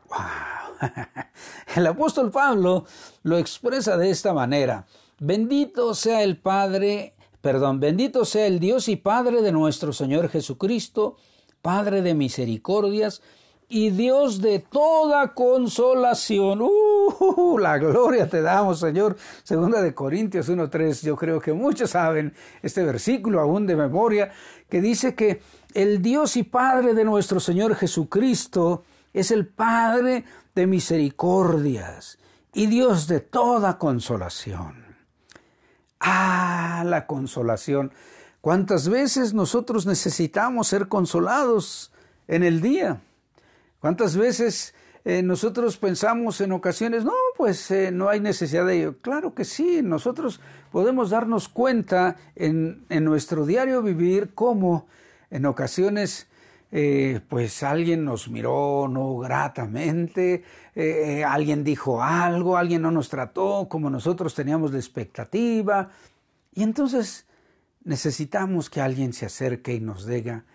¡Wow! 0.10 0.80
El 1.76 1.88
apóstol 1.88 2.32
Pablo 2.32 2.86
lo 3.24 3.38
expresa 3.38 3.98
de 3.98 4.10
esta 4.10 4.34
manera. 4.34 4.86
Bendito 5.20 5.94
sea 5.94 6.24
el 6.24 6.38
Padre, 6.38 7.16
perdón, 7.42 7.82
bendito 7.82 8.24
sea 8.24 8.48
el 8.48 8.60
Dios 8.60 8.88
y 8.88 8.96
Padre 8.96 9.42
de 9.42 9.52
nuestro 9.52 9.92
Señor 9.92 10.30
Jesucristo, 10.30 11.18
Padre 11.62 12.02
de 12.02 12.14
misericordias 12.14 13.22
y 13.70 13.92
Dios 13.92 14.42
de 14.42 14.60
toda 14.60 15.36
consolación. 15.36 16.60
¡Uh! 16.64 17.58
La 17.60 17.78
gloria 17.78 18.28
te 18.28 18.42
damos, 18.42 18.80
Señor. 18.80 19.16
Segunda 19.44 19.80
de 19.84 19.94
Corintios 19.94 20.50
1.3. 20.50 21.04
Yo 21.04 21.16
creo 21.16 21.40
que 21.40 21.54
muchos 21.54 21.92
saben 21.92 22.34
este 22.64 22.84
versículo 22.84 23.40
aún 23.40 23.68
de 23.68 23.76
memoria, 23.76 24.32
que 24.68 24.82
dice 24.82 25.14
que 25.14 25.42
el 25.76 26.02
Dios 26.02 26.36
y 26.36 26.44
Padre 26.44 26.96
de 26.96 27.06
nuestro 27.06 27.40
Señor 27.40 27.76
Jesucristo 27.76 28.84
es 29.14 29.30
el 29.30 29.46
Padre 29.46 30.26
de 30.56 30.66
misericordias 30.66 32.18
y 32.54 32.66
Dios 32.66 33.08
de 33.08 33.20
toda 33.20 33.78
consolación. 33.78 34.84
Ah, 36.00 36.84
la 36.88 37.06
consolación. 37.06 37.92
¿Cuántas 38.42 38.90
veces 38.90 39.36
nosotros 39.36 39.86
necesitamos 39.86 40.68
ser 40.68 40.88
consolados 40.88 41.92
en 42.28 42.44
el 42.44 42.62
día? 42.62 43.02
¿Cuántas 43.80 44.18
veces 44.18 44.74
eh, 45.06 45.22
nosotros 45.24 45.78
pensamos 45.78 46.42
en 46.42 46.52
ocasiones, 46.52 47.06
no, 47.06 47.14
pues 47.38 47.72
eh, 47.72 47.92
no 47.92 48.10
hay 48.10 48.20
necesidad 48.20 48.66
de 48.66 48.78
ello? 48.78 48.98
Claro 49.00 49.34
que 49.34 49.46
sí, 49.46 49.80
nosotros 49.82 50.42
podemos 50.70 51.10
darnos 51.10 51.48
cuenta 51.48 52.18
en, 52.36 52.86
nuestro 52.90 53.46
diario 53.46 53.82
vivir 53.82 54.32
cómo 54.36 54.88
en 55.32 55.46
ocasiones 55.46 56.28
eh, 56.74 57.22
pues 57.30 57.64
alguien 57.64 58.04
nos 58.04 58.30
miró 58.30 58.88
no 58.90 59.18
gratamente, 59.18 60.44
alguien 61.26 61.64
dijo 61.64 62.04
algo, 62.04 62.58
alguien 62.58 62.82
no 62.82 62.92
nos 62.92 63.10
trató 63.10 63.68
como 63.70 63.90
nosotros 63.90 64.36
teníamos 64.36 64.72
la 64.72 64.78
expectativa. 64.78 65.90
Y 66.54 66.64
entonces 66.64 67.26
necesitamos 67.84 68.70
que 68.70 68.82
alguien 68.82 69.14
se 69.14 69.26
acerque 69.26 69.74
y 69.74 69.80
nos 69.80 70.06
diga 70.06 70.46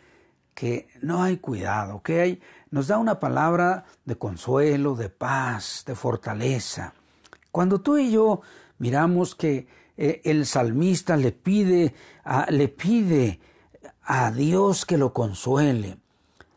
que 0.54 0.88
no 1.02 1.22
hay 1.22 1.38
cuidado, 1.38 2.02
que 2.02 2.20
hay, 2.20 2.42
nos 2.70 2.86
da 2.86 2.98
una 2.98 3.20
palabra 3.20 3.84
de 4.04 4.16
consuelo, 4.16 4.94
de 4.94 5.08
paz, 5.08 5.82
de 5.86 5.94
fortaleza. 5.94 6.94
Cuando 7.50 7.80
tú 7.80 7.98
y 7.98 8.10
yo 8.12 8.40
miramos 8.78 9.34
que 9.34 9.66
eh, 9.96 10.20
el 10.24 10.46
salmista 10.46 11.16
le 11.16 11.32
pide, 11.32 11.94
a, 12.24 12.50
le 12.50 12.68
pide 12.68 13.40
a 14.02 14.30
Dios 14.30 14.86
que 14.86 14.98
lo 14.98 15.12
consuele, 15.12 15.98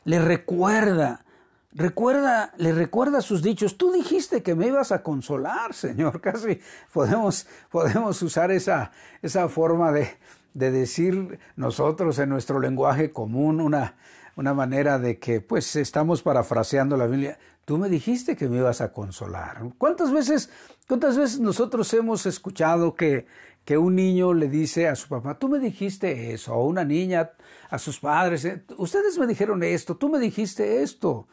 le 0.05 0.19
recuerda, 0.19 1.25
recuerda, 1.73 2.53
le 2.57 2.71
recuerda 2.71 3.21
sus 3.21 3.41
dichos. 3.41 3.77
Tú 3.77 3.91
dijiste 3.91 4.41
que 4.41 4.55
me 4.55 4.67
ibas 4.67 4.91
a 4.91 5.03
consolar, 5.03 5.73
Señor. 5.75 6.21
Casi 6.21 6.60
podemos, 6.93 7.47
podemos 7.69 8.21
usar 8.21 8.51
esa, 8.51 8.91
esa 9.21 9.49
forma 9.49 9.91
de, 9.91 10.17
de 10.58 10.72
decir 10.72 11.39
nosotros 11.56 12.17
en 12.17 12.30
nuestro 12.30 12.60
lenguaje 12.60 13.12
común 13.12 13.62
una, 13.62 13.96
una 14.36 14.56
manera 14.56 14.98
de 14.98 15.20
que 15.20 15.39
pues 15.39 15.76
estamos 15.76 16.24
parafraseando 16.24 16.98
la 16.98 17.06
Biblia. 17.06 17.38
Tú 17.63 17.78
me 17.78 17.89
dijiste 17.89 18.36
que 18.36 18.48
me 18.48 18.58
ibas 18.58 18.82
a 18.82 18.91
consolar. 18.91 19.62
¿Cuántas 19.78 20.12
veces, 20.12 20.50
cuántas 20.88 21.15
veces 21.15 21.39
nosotros 21.39 21.93
hemos 21.93 22.26
escuchado 22.26 22.96
que, 22.96 23.28
que 23.65 23.78
un 23.78 23.96
niño 23.96 24.34
le 24.34 24.50
dice 24.50 24.88
a 24.88 24.96
su 24.96 25.08
papá, 25.08 25.38
tú 25.38 25.48
me 25.48 25.60
dijiste 25.60 26.34
eso, 26.34 26.56
o 26.56 26.65
una 26.65 26.84
niña 26.84 27.34
a 27.70 27.78
sus 27.78 28.00
padres, 28.00 28.43
eh, 28.46 28.63
ustedes 28.78 29.20
me 29.20 29.28
dijeron 29.28 29.62
esto, 29.62 29.96
tú 29.96 30.10
me 30.10 30.17
dijiste 30.17 30.82
esto. 30.82 31.28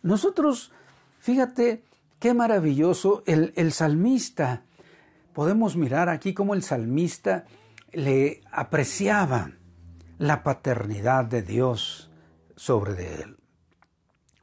Nosotros, 0.00 0.72
fíjate 1.18 1.82
qué 2.18 2.32
maravilloso, 2.32 3.22
el, 3.26 3.52
el 3.54 3.72
salmista, 3.72 4.62
podemos 5.34 5.76
mirar 5.76 6.08
aquí 6.08 6.32
cómo 6.32 6.54
el 6.54 6.62
salmista 6.62 7.44
le 7.92 8.42
apreciaba 8.50 9.52
la 10.18 10.42
paternidad 10.42 11.24
de 11.24 11.42
Dios 11.42 12.10
sobre 12.56 12.94
de 12.94 13.14
él. 13.22 13.36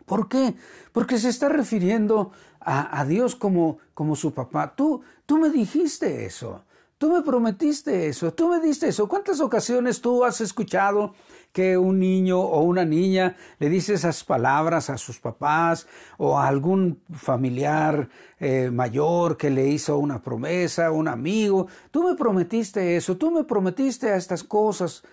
¿Por 0.06 0.28
qué? 0.28 0.56
Porque 0.92 1.18
se 1.18 1.30
está 1.30 1.50
refiriendo 1.50 2.32
a, 2.60 3.06
Dios 3.06 3.36
como, 3.36 3.78
como 3.94 4.16
su 4.16 4.34
papá. 4.34 4.76
Tú, 4.76 5.02
tú 5.26 5.38
me 5.38 5.50
dijiste 5.50 6.26
eso. 6.26 6.66
Tú 7.00 7.10
me 7.10 7.22
prometiste 7.22 8.10
eso, 8.10 8.34
tú 8.34 8.50
me 8.50 8.60
diste 8.60 8.90
eso. 8.90 9.08
¿Cuántas 9.08 9.40
ocasiones 9.40 10.02
tú 10.02 10.26
has 10.26 10.42
escuchado 10.42 11.14
que 11.52 11.78
un 11.78 12.00
niño 12.00 12.40
o 12.40 12.62
una 12.62 12.86
niña 12.86 13.36
le 13.60 13.70
dice 13.70 13.94
esas 13.94 14.24
palabras 14.24 14.90
a 14.90 14.98
sus 14.98 15.20
papás 15.20 15.88
o 16.18 16.38
a 16.38 16.48
algún 16.48 17.02
familiar 17.12 18.10
eh, 18.40 18.70
mayor 18.72 19.36
que 19.38 19.50
le 19.50 19.68
hizo 19.68 19.98
una 19.98 20.22
promesa, 20.22 20.92
un 20.92 21.08
amigo? 21.08 21.68
Tú 21.92 22.04
me 22.04 22.16
prometiste 22.16 22.96
eso, 22.96 23.18
tú 23.18 23.32
me 23.32 23.44
prometiste 23.44 24.12
a 24.12 24.16
estas 24.16 24.44
cosas. 24.44 25.04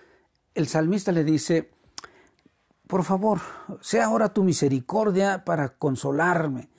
el 0.53 0.67
salmista 0.67 1.11
le 1.11 1.23
dice, 1.23 1.69
por 2.87 3.03
favor, 3.03 3.41
sea 3.81 4.05
ahora 4.05 4.33
tu 4.33 4.43
misericordia 4.43 5.43
para 5.43 5.69
consolarme, 5.69 6.69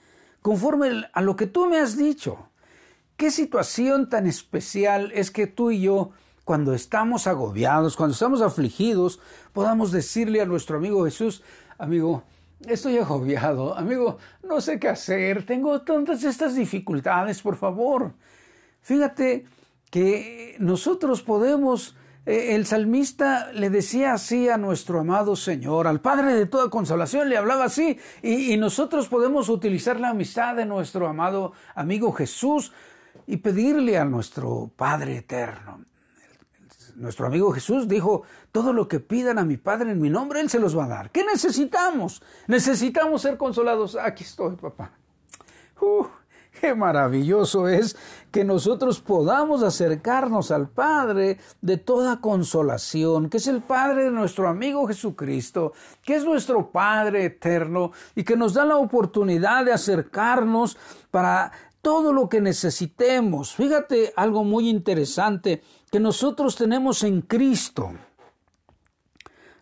conforme 0.40 1.04
a 1.12 1.20
lo 1.20 1.36
que 1.36 1.46
tú 1.46 1.66
me 1.66 1.78
has 1.78 1.96
dicho. 1.96 2.48
¿Qué 3.16 3.30
situación 3.30 4.08
tan 4.08 4.26
especial 4.26 5.10
es 5.12 5.30
que 5.30 5.46
tú 5.46 5.70
y 5.70 5.82
yo, 5.82 6.12
cuando 6.48 6.72
estamos 6.72 7.26
agobiados, 7.26 7.94
cuando 7.94 8.14
estamos 8.14 8.40
afligidos, 8.40 9.20
podamos 9.52 9.92
decirle 9.92 10.40
a 10.40 10.46
nuestro 10.46 10.78
amigo 10.78 11.04
Jesús, 11.04 11.42
amigo, 11.76 12.22
estoy 12.66 12.96
agobiado, 12.96 13.76
amigo, 13.76 14.16
no 14.42 14.58
sé 14.62 14.78
qué 14.80 14.88
hacer, 14.88 15.44
tengo 15.44 15.82
tantas 15.82 16.24
estas 16.24 16.54
dificultades, 16.54 17.42
por 17.42 17.56
favor. 17.56 18.14
Fíjate 18.80 19.44
que 19.90 20.56
nosotros 20.58 21.20
podemos 21.20 21.94
eh, 22.24 22.54
el 22.54 22.64
salmista 22.64 23.52
le 23.52 23.68
decía 23.68 24.14
así 24.14 24.48
a 24.48 24.56
nuestro 24.56 25.00
amado 25.00 25.36
Señor, 25.36 25.86
al 25.86 26.00
Padre 26.00 26.32
de 26.32 26.46
toda 26.46 26.70
consolación, 26.70 27.28
le 27.28 27.36
hablaba 27.36 27.64
así, 27.64 27.98
y, 28.22 28.56
nosotros 28.56 29.08
podemos 29.08 29.50
utilizar 29.50 30.00
la 30.00 30.08
amistad 30.08 30.56
de 30.56 30.64
nuestro 30.64 31.08
amado 31.08 31.52
amigo 31.74 32.10
Jesús 32.12 32.72
y 33.26 33.36
pedirle 33.36 33.98
a 33.98 34.06
nuestro 34.06 34.70
Padre 34.76 35.18
eterno. 35.18 35.87
Nuestro 36.98 37.26
amigo 37.26 37.52
Jesús 37.52 37.88
dijo, 37.88 38.22
todo 38.52 38.72
lo 38.72 38.88
que 38.88 39.00
pidan 39.00 39.38
a 39.38 39.44
mi 39.44 39.56
Padre 39.56 39.92
en 39.92 40.00
mi 40.00 40.10
nombre, 40.10 40.40
Él 40.40 40.50
se 40.50 40.58
los 40.58 40.76
va 40.76 40.84
a 40.84 40.88
dar. 40.88 41.10
¿Qué 41.10 41.24
necesitamos? 41.24 42.22
Necesitamos 42.46 43.22
ser 43.22 43.36
consolados. 43.36 43.96
Aquí 43.96 44.24
estoy, 44.24 44.56
papá. 44.56 44.90
Uh, 45.80 46.06
Qué 46.60 46.74
maravilloso 46.74 47.68
es 47.68 47.96
que 48.30 48.44
nosotros 48.44 49.00
podamos 49.00 49.62
acercarnos 49.62 50.50
al 50.50 50.68
Padre 50.68 51.38
de 51.60 51.76
toda 51.76 52.20
consolación, 52.20 53.28
que 53.28 53.36
es 53.36 53.46
el 53.46 53.62
Padre 53.62 54.04
de 54.04 54.10
nuestro 54.10 54.48
amigo 54.48 54.86
Jesucristo, 54.86 55.72
que 56.02 56.16
es 56.16 56.24
nuestro 56.24 56.70
Padre 56.70 57.26
eterno 57.26 57.92
y 58.14 58.24
que 58.24 58.36
nos 58.36 58.54
da 58.54 58.64
la 58.64 58.76
oportunidad 58.76 59.64
de 59.64 59.72
acercarnos 59.72 60.76
para 61.10 61.52
todo 61.80 62.12
lo 62.12 62.28
que 62.28 62.40
necesitemos. 62.40 63.54
Fíjate 63.54 64.12
algo 64.16 64.42
muy 64.42 64.68
interesante 64.68 65.62
que 65.90 66.00
nosotros 66.00 66.56
tenemos 66.56 67.02
en 67.02 67.22
Cristo, 67.22 67.92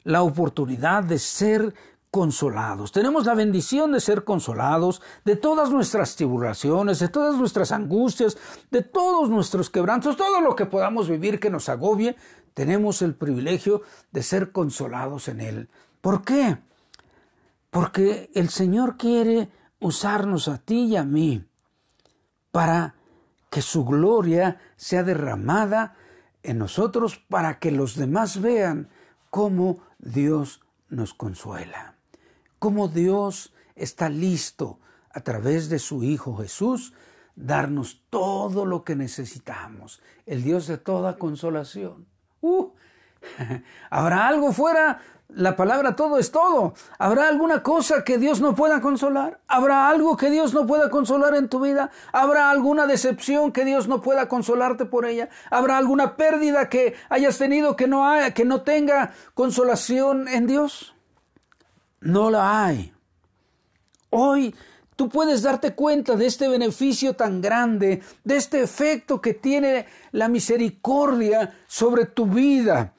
la 0.05 0.23
oportunidad 0.23 1.05
de 1.05 1.19
ser 1.19 1.75
consolados. 2.11 2.93
Tenemos 2.93 3.27
la 3.27 3.35
bendición 3.35 3.93
de 3.93 4.01
ser 4.01 4.25
consolados 4.25 5.03
de 5.25 5.37
todas 5.37 5.71
nuestras 5.71 6.17
tribulaciones, 6.17 6.99
de 6.99 7.09
todas 7.09 7.37
nuestras 7.37 7.73
angustias, 7.73 8.39
de 8.71 8.83
todos 8.83 9.29
nuestros 9.29 9.69
quebrantos, 9.69 10.17
todo 10.17 10.41
lo 10.41 10.57
que 10.57 10.67
podamos 10.67 11.09
vivir 11.09 11.39
que 11.39 11.51
nos 11.51 11.69
agobie. 11.69 12.17
Tenemos 12.55 13.03
el 13.03 13.15
privilegio 13.15 13.83
de 14.13 14.23
ser 14.23 14.51
consolados 14.51 15.29
en 15.29 15.41
Él. 15.41 15.69
¿Por 16.01 16.25
qué? 16.25 16.57
Porque 17.69 18.31
el 18.35 18.49
Señor 18.49 18.97
quiere 18.97 19.51
usarnos 19.81 20.49
a 20.49 20.59
ti 20.59 20.85
y 20.87 20.97
a 20.97 21.05
mí 21.05 21.45
para 22.51 22.95
que 23.51 23.61
su 23.61 23.85
gloria 23.85 24.59
sea 24.77 25.03
derramada 25.03 25.97
en 26.47 26.59
nosotros 26.59 27.17
para 27.29 27.59
que 27.59 27.71
los 27.71 27.97
demás 27.97 28.41
vean 28.41 28.89
cómo 29.31 29.81
Dios 29.99 30.61
nos 30.89 31.15
consuela 31.15 31.97
cómo 32.59 32.89
Dios 32.89 33.53
está 33.75 34.09
listo 34.09 34.81
a 35.11 35.21
través 35.21 35.69
de 35.69 35.79
su 35.79 36.03
Hijo 36.03 36.37
Jesús 36.37 36.95
darnos 37.35 38.03
todo 38.09 38.65
lo 38.65 38.83
que 38.83 38.97
necesitamos, 38.97 40.01
el 40.25 40.43
Dios 40.43 40.67
de 40.67 40.79
toda 40.79 41.19
consolación. 41.19 42.07
Uh, 42.41 42.71
¿Habrá 43.91 44.29
algo 44.29 44.53
fuera? 44.53 45.01
La 45.29 45.57
palabra 45.57 45.97
todo 45.97 46.19
es 46.19 46.31
todo. 46.31 46.75
¿Habrá 46.99 47.29
alguna 47.29 47.63
cosa 47.63 48.05
que 48.05 48.17
Dios 48.17 48.41
no 48.41 48.55
pueda 48.55 48.81
consolar? 48.81 49.41
¿Habrá 49.49 49.89
algo 49.89 50.17
que 50.17 50.31
Dios 50.31 50.55
no 50.55 50.67
pueda 50.67 50.89
consolar 50.89 51.35
en 51.35 51.49
tu 51.49 51.61
vida? 51.61 51.91
¿Habrá 52.13 52.51
alguna 52.51 52.87
decepción 52.87 53.53
que 53.53 53.65
Dios 53.65 53.89
no 53.89 54.01
pueda 54.01 54.29
consolarte 54.29 54.87
por 54.87 55.05
ella? 55.05 55.29
¿Habrá 55.51 55.79
alguna 55.79 56.17
pérdida 56.17 56.69
que 56.69 56.95
hayas 57.09 57.39
tenido 57.39 57.77
que 57.77 57.89
no, 57.89 58.09
haya, 58.09 58.33
que 58.35 58.45
no 58.45 58.63
tenga 58.63 59.13
consolación 59.35 60.29
en 60.29 60.47
Dios? 60.47 60.95
No 62.01 62.31
la 62.31 62.65
hay. 62.65 62.95
Hoy 64.11 64.55
tú 64.95 65.09
puedes 65.09 65.43
darte 65.43 65.75
cuenta 65.75 66.15
de 66.15 66.27
este 66.27 66.47
beneficio 66.49 67.15
tan 67.15 67.43
grande, 67.43 68.01
de 68.23 68.37
este 68.37 68.63
efecto 68.63 69.21
que 69.21 69.35
tiene 69.35 69.87
la 70.13 70.29
misericordia 70.29 71.59
sobre 71.67 72.07
tu 72.07 72.27
vida 72.27 72.95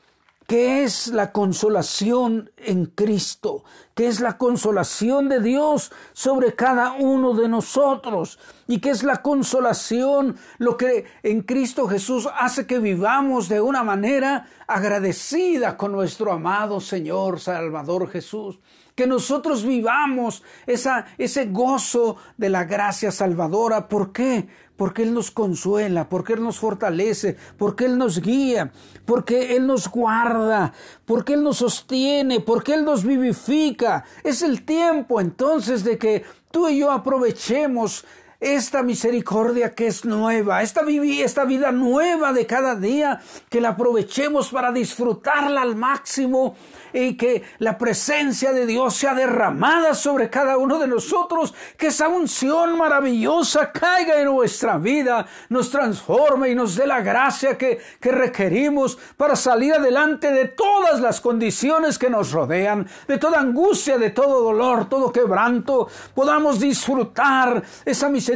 que 0.47 0.86
es 0.86 1.10
la 1.10 1.33
consolación 1.33 2.51
en 2.55 2.86
Cristo, 2.86 3.65
que 3.93 4.07
es 4.07 4.21
la 4.21 4.38
consolación 4.38 5.27
de 5.27 5.41
Dios 5.41 5.91
sobre 6.13 6.55
cada 6.55 6.93
uno 6.93 7.33
de 7.33 7.49
nosotros 7.49 8.39
y 8.65 8.79
que 8.79 8.91
es 8.91 9.03
la 9.03 9.21
consolación 9.21 10.38
lo 10.57 10.77
que 10.77 11.03
en 11.21 11.41
Cristo 11.41 11.89
Jesús 11.89 12.29
hace 12.39 12.65
que 12.65 12.79
vivamos 12.79 13.49
de 13.49 13.60
una 13.60 13.83
manera 13.83 14.47
agradecida 14.67 15.75
con 15.75 15.91
nuestro 15.91 16.31
amado 16.31 16.79
Señor 16.79 17.41
Salvador 17.41 18.10
Jesús 18.10 18.57
que 18.97 19.05
nosotros 19.05 19.63
vivamos 19.63 20.41
esa, 20.65 21.05
ese 21.19 21.45
gozo 21.45 22.17
de 22.36 22.49
la 22.49 22.63
gracia 22.63 23.12
salvadora. 23.12 23.88
¿Por 23.88 24.12
qué? 24.12 24.47
Porque 24.78 25.04
Él 25.04 25.13
nos 25.13 25.32
consuela, 25.32 26.08
porque 26.08 26.34
Él 26.34 26.44
nos 26.44 26.60
fortalece, 26.60 27.36
porque 27.58 27.86
Él 27.86 27.98
nos 27.98 28.22
guía, 28.22 28.72
porque 29.06 29.58
Él 29.58 29.68
nos 29.68 29.90
guarda, 29.90 30.74
porque 31.06 31.34
Él 31.34 31.44
nos 31.44 31.58
sostiene, 31.58 32.40
porque 32.40 32.76
Él 32.76 32.86
nos 32.86 33.04
vivifica. 33.04 34.06
Es 34.24 34.42
el 34.42 34.63
tiempo 34.63 35.20
entonces 35.20 35.84
de 35.84 35.98
que 35.98 36.24
tú 36.52 36.70
y 36.70 36.80
yo 36.80 36.92
aprovechemos 36.92 38.06
esta 38.39 38.84
misericordia 38.84 39.73
que 39.73 39.88
es 39.88 40.06
nueva, 40.06 40.62
esta, 40.62 40.82
esta 40.88 41.43
vida 41.45 41.71
nueva 41.71 42.34
de 42.34 42.45
cada 42.45 42.76
día, 42.76 43.19
que 43.50 43.62
la 43.62 43.69
aprovechemos 43.69 44.50
para 44.50 44.71
disfrutarla 44.71 45.62
al 45.62 45.76
máximo 45.76 46.56
y 46.93 47.17
que 47.17 47.43
la 47.58 47.78
presencia 47.78 48.54
de 48.54 48.65
Dios 48.65 48.95
sea 48.95 49.15
derramada 49.15 49.93
sobre 49.95 50.30
cada 50.30 50.58
uno 50.58 50.78
de 50.78 50.88
nosotros, 50.88 51.54
que 51.78 51.88
esa 51.88 52.08
unción 52.08 52.78
maravillosa 52.78 53.71
caiga 53.71 54.19
en 54.19 54.26
nuestra 54.26 54.78
vida, 54.78 55.26
nos 55.50 55.71
transforme 55.71 56.50
y 56.50 56.56
nos 56.56 56.76
dé 56.76 56.86
la 56.86 57.02
gracia 57.02 57.58
que, 57.58 57.80
que 58.00 58.12
requerimos 58.12 58.97
para 59.17 59.36
salir 59.36 59.73
adelante 59.73 60.32
de 60.32 60.47
todas 60.47 61.00
las 61.00 61.21
condiciones 61.21 61.97
que 61.97 62.10
nos 62.10 62.32
rodean, 62.32 62.88
de 63.08 63.17
toda 63.17 63.39
angustia, 63.39 63.97
de 63.97 64.12
todo 64.12 64.43
dolor, 64.43 64.88
todo 64.88 65.12
quebranto, 65.12 65.88
podamos 66.13 66.60
disfrutar 66.60 67.63
esa 67.84 68.10
misericordia 68.10 68.27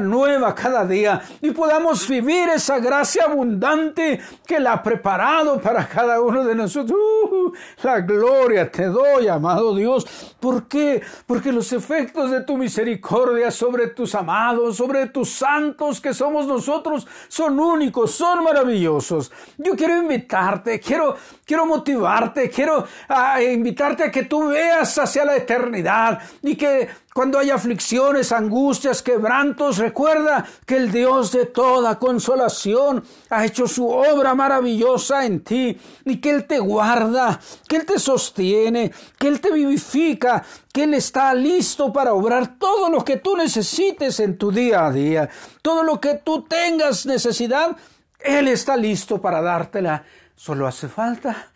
nueva 0.00 0.54
cada 0.54 0.84
día 0.84 1.20
y 1.40 1.50
podamos 1.50 2.06
vivir 2.08 2.48
esa 2.50 2.78
gracia 2.78 3.24
abundante 3.24 4.20
que 4.46 4.60
la 4.60 4.74
ha 4.74 4.82
preparado 4.82 5.60
para 5.60 5.88
cada 5.88 6.20
uno 6.20 6.44
de 6.44 6.54
nosotros. 6.54 6.98
Uh, 6.98 7.52
la 7.82 8.00
gloria 8.00 8.70
te 8.70 8.84
doy, 8.86 9.28
amado 9.28 9.74
Dios. 9.74 10.06
¿Por 10.38 10.68
qué? 10.68 11.02
Porque 11.26 11.52
los 11.52 11.72
efectos 11.72 12.30
de 12.30 12.42
tu 12.42 12.56
misericordia 12.56 13.50
sobre 13.50 13.88
tus 13.88 14.14
amados, 14.14 14.76
sobre 14.76 15.06
tus 15.06 15.30
santos 15.30 16.00
que 16.00 16.14
somos 16.14 16.46
nosotros, 16.46 17.06
son 17.28 17.58
únicos, 17.58 18.10
son 18.12 18.44
maravillosos. 18.44 19.32
Yo 19.58 19.74
quiero 19.76 19.96
invitarte, 19.96 20.80
quiero, 20.80 21.16
quiero 21.44 21.66
motivarte, 21.66 22.50
quiero 22.50 22.84
ah, 23.08 23.42
invitarte 23.42 24.04
a 24.04 24.10
que 24.10 24.24
tú 24.24 24.48
veas 24.48 24.96
hacia 24.98 25.24
la 25.24 25.36
eternidad 25.36 26.20
y 26.42 26.56
que 26.56 26.88
cuando 27.12 27.40
hay 27.40 27.50
aflicciones, 27.50 28.30
angustias, 28.30 29.02
quebrantos, 29.02 29.78
recuerda 29.78 30.46
que 30.64 30.76
el 30.76 30.92
Dios 30.92 31.32
de 31.32 31.46
toda 31.46 31.98
consolación 31.98 33.02
ha 33.30 33.44
hecho 33.44 33.66
su 33.66 33.88
obra 33.88 34.36
maravillosa 34.36 35.26
en 35.26 35.40
ti 35.40 35.76
y 36.04 36.20
que 36.20 36.30
Él 36.30 36.46
te 36.46 36.60
guarda, 36.60 37.40
que 37.66 37.76
Él 37.76 37.84
te 37.84 37.98
sostiene, 37.98 38.92
que 39.18 39.26
Él 39.26 39.40
te 39.40 39.50
vivifica, 39.50 40.44
que 40.72 40.84
Él 40.84 40.94
está 40.94 41.34
listo 41.34 41.92
para 41.92 42.14
obrar 42.14 42.58
todo 42.58 42.88
lo 42.88 43.04
que 43.04 43.16
tú 43.16 43.36
necesites 43.36 44.20
en 44.20 44.38
tu 44.38 44.52
día 44.52 44.86
a 44.86 44.92
día, 44.92 45.28
todo 45.62 45.82
lo 45.82 46.00
que 46.00 46.14
tú 46.14 46.42
tengas 46.42 47.06
necesidad, 47.06 47.76
Él 48.20 48.46
está 48.46 48.76
listo 48.76 49.20
para 49.20 49.42
dártela. 49.42 50.04
Solo 50.36 50.66
hace 50.66 50.88
falta 50.88 51.50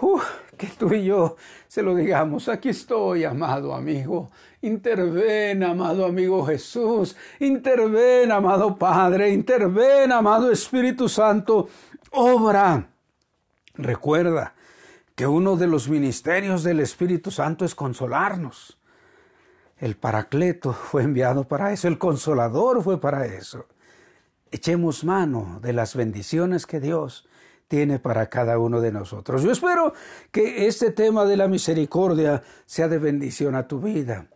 uh, 0.00 0.20
que 0.56 0.68
tú 0.68 0.94
y 0.94 1.04
yo 1.04 1.36
se 1.74 1.82
lo 1.82 1.96
digamos, 1.96 2.48
aquí 2.48 2.68
estoy, 2.68 3.24
amado 3.24 3.74
amigo, 3.74 4.30
interven, 4.64 5.62
amado 5.62 6.06
amigo 6.06 6.44
Jesús, 6.46 7.16
interven, 7.38 8.32
amado 8.32 8.76
Padre, 8.76 9.30
interven, 9.30 10.10
amado 10.10 10.50
Espíritu 10.50 11.08
Santo, 11.08 11.68
obra. 12.10 12.88
Recuerda 13.74 14.54
que 15.14 15.26
uno 15.26 15.56
de 15.56 15.66
los 15.66 15.88
ministerios 15.88 16.62
del 16.62 16.80
Espíritu 16.80 17.30
Santo 17.30 17.64
es 17.64 17.74
consolarnos. 17.74 18.78
El 19.78 19.96
Paracleto 19.96 20.72
fue 20.72 21.02
enviado 21.02 21.46
para 21.46 21.72
eso, 21.72 21.88
el 21.88 21.98
Consolador 21.98 22.82
fue 22.82 23.00
para 23.00 23.26
eso. 23.26 23.66
Echemos 24.50 25.04
mano 25.04 25.58
de 25.62 25.72
las 25.72 25.94
bendiciones 25.94 26.64
que 26.64 26.80
Dios 26.80 27.28
tiene 27.68 27.98
para 27.98 28.28
cada 28.28 28.58
uno 28.58 28.80
de 28.80 28.92
nosotros. 28.92 29.42
Yo 29.42 29.50
espero 29.50 29.94
que 30.30 30.66
este 30.66 30.90
tema 30.90 31.24
de 31.24 31.36
la 31.36 31.48
misericordia 31.48 32.42
sea 32.66 32.88
de 32.88 32.98
bendición 32.98 33.56
a 33.56 33.66
tu 33.66 33.80
vida. 33.80 34.28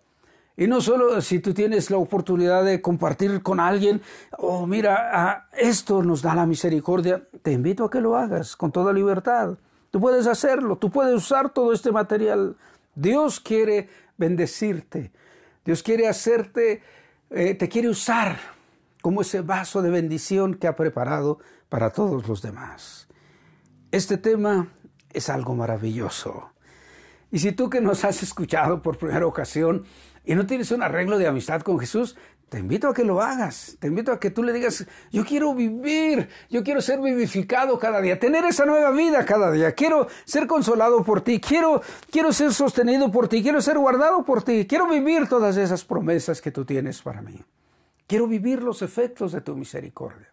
Y 0.58 0.66
no 0.66 0.80
solo 0.80 1.20
si 1.22 1.38
tú 1.38 1.54
tienes 1.54 1.88
la 1.88 1.98
oportunidad 1.98 2.64
de 2.64 2.82
compartir 2.82 3.44
con 3.44 3.60
alguien, 3.60 4.02
oh 4.38 4.66
mira, 4.66 5.48
esto 5.56 6.02
nos 6.02 6.20
da 6.20 6.34
la 6.34 6.46
misericordia, 6.46 7.22
te 7.42 7.52
invito 7.52 7.84
a 7.84 7.90
que 7.90 8.00
lo 8.00 8.16
hagas 8.16 8.56
con 8.56 8.72
toda 8.72 8.92
libertad. 8.92 9.56
Tú 9.92 10.00
puedes 10.00 10.26
hacerlo, 10.26 10.76
tú 10.76 10.90
puedes 10.90 11.14
usar 11.14 11.50
todo 11.50 11.72
este 11.72 11.92
material. 11.92 12.56
Dios 12.96 13.38
quiere 13.38 13.88
bendecirte, 14.16 15.12
Dios 15.64 15.84
quiere 15.84 16.08
hacerte, 16.08 16.82
eh, 17.30 17.54
te 17.54 17.68
quiere 17.68 17.88
usar 17.88 18.36
como 19.00 19.20
ese 19.20 19.42
vaso 19.42 19.80
de 19.80 19.90
bendición 19.90 20.54
que 20.54 20.66
ha 20.66 20.74
preparado 20.74 21.38
para 21.68 21.90
todos 21.90 22.26
los 22.26 22.42
demás. 22.42 23.06
Este 23.92 24.18
tema 24.18 24.66
es 25.12 25.28
algo 25.28 25.54
maravilloso. 25.54 26.50
Y 27.30 27.38
si 27.40 27.52
tú 27.52 27.68
que 27.68 27.80
nos 27.80 28.04
has 28.04 28.22
escuchado 28.22 28.82
por 28.82 28.96
primera 28.98 29.26
ocasión 29.26 29.84
y 30.28 30.34
no 30.34 30.46
tienes 30.46 30.70
un 30.72 30.82
arreglo 30.82 31.16
de 31.16 31.26
amistad 31.26 31.62
con 31.62 31.78
Jesús, 31.78 32.14
te 32.50 32.58
invito 32.58 32.88
a 32.88 32.92
que 32.92 33.02
lo 33.02 33.22
hagas. 33.22 33.78
Te 33.80 33.86
invito 33.86 34.12
a 34.12 34.20
que 34.20 34.30
tú 34.30 34.42
le 34.42 34.52
digas, 34.52 34.86
yo 35.10 35.24
quiero 35.24 35.54
vivir, 35.54 36.28
yo 36.50 36.62
quiero 36.62 36.82
ser 36.82 37.00
vivificado 37.00 37.78
cada 37.78 38.02
día, 38.02 38.20
tener 38.20 38.44
esa 38.44 38.66
nueva 38.66 38.90
vida 38.90 39.24
cada 39.24 39.50
día. 39.50 39.72
Quiero 39.72 40.06
ser 40.26 40.46
consolado 40.46 41.02
por 41.02 41.22
ti, 41.22 41.40
quiero, 41.40 41.80
quiero 42.10 42.30
ser 42.34 42.52
sostenido 42.52 43.10
por 43.10 43.26
ti, 43.26 43.42
quiero 43.42 43.62
ser 43.62 43.78
guardado 43.78 44.22
por 44.22 44.42
ti, 44.42 44.66
quiero 44.66 44.86
vivir 44.86 45.30
todas 45.30 45.56
esas 45.56 45.82
promesas 45.82 46.42
que 46.42 46.50
tú 46.50 46.66
tienes 46.66 47.00
para 47.00 47.22
mí. 47.22 47.42
Quiero 48.06 48.26
vivir 48.26 48.62
los 48.62 48.82
efectos 48.82 49.32
de 49.32 49.40
tu 49.40 49.56
misericordia. 49.56 50.30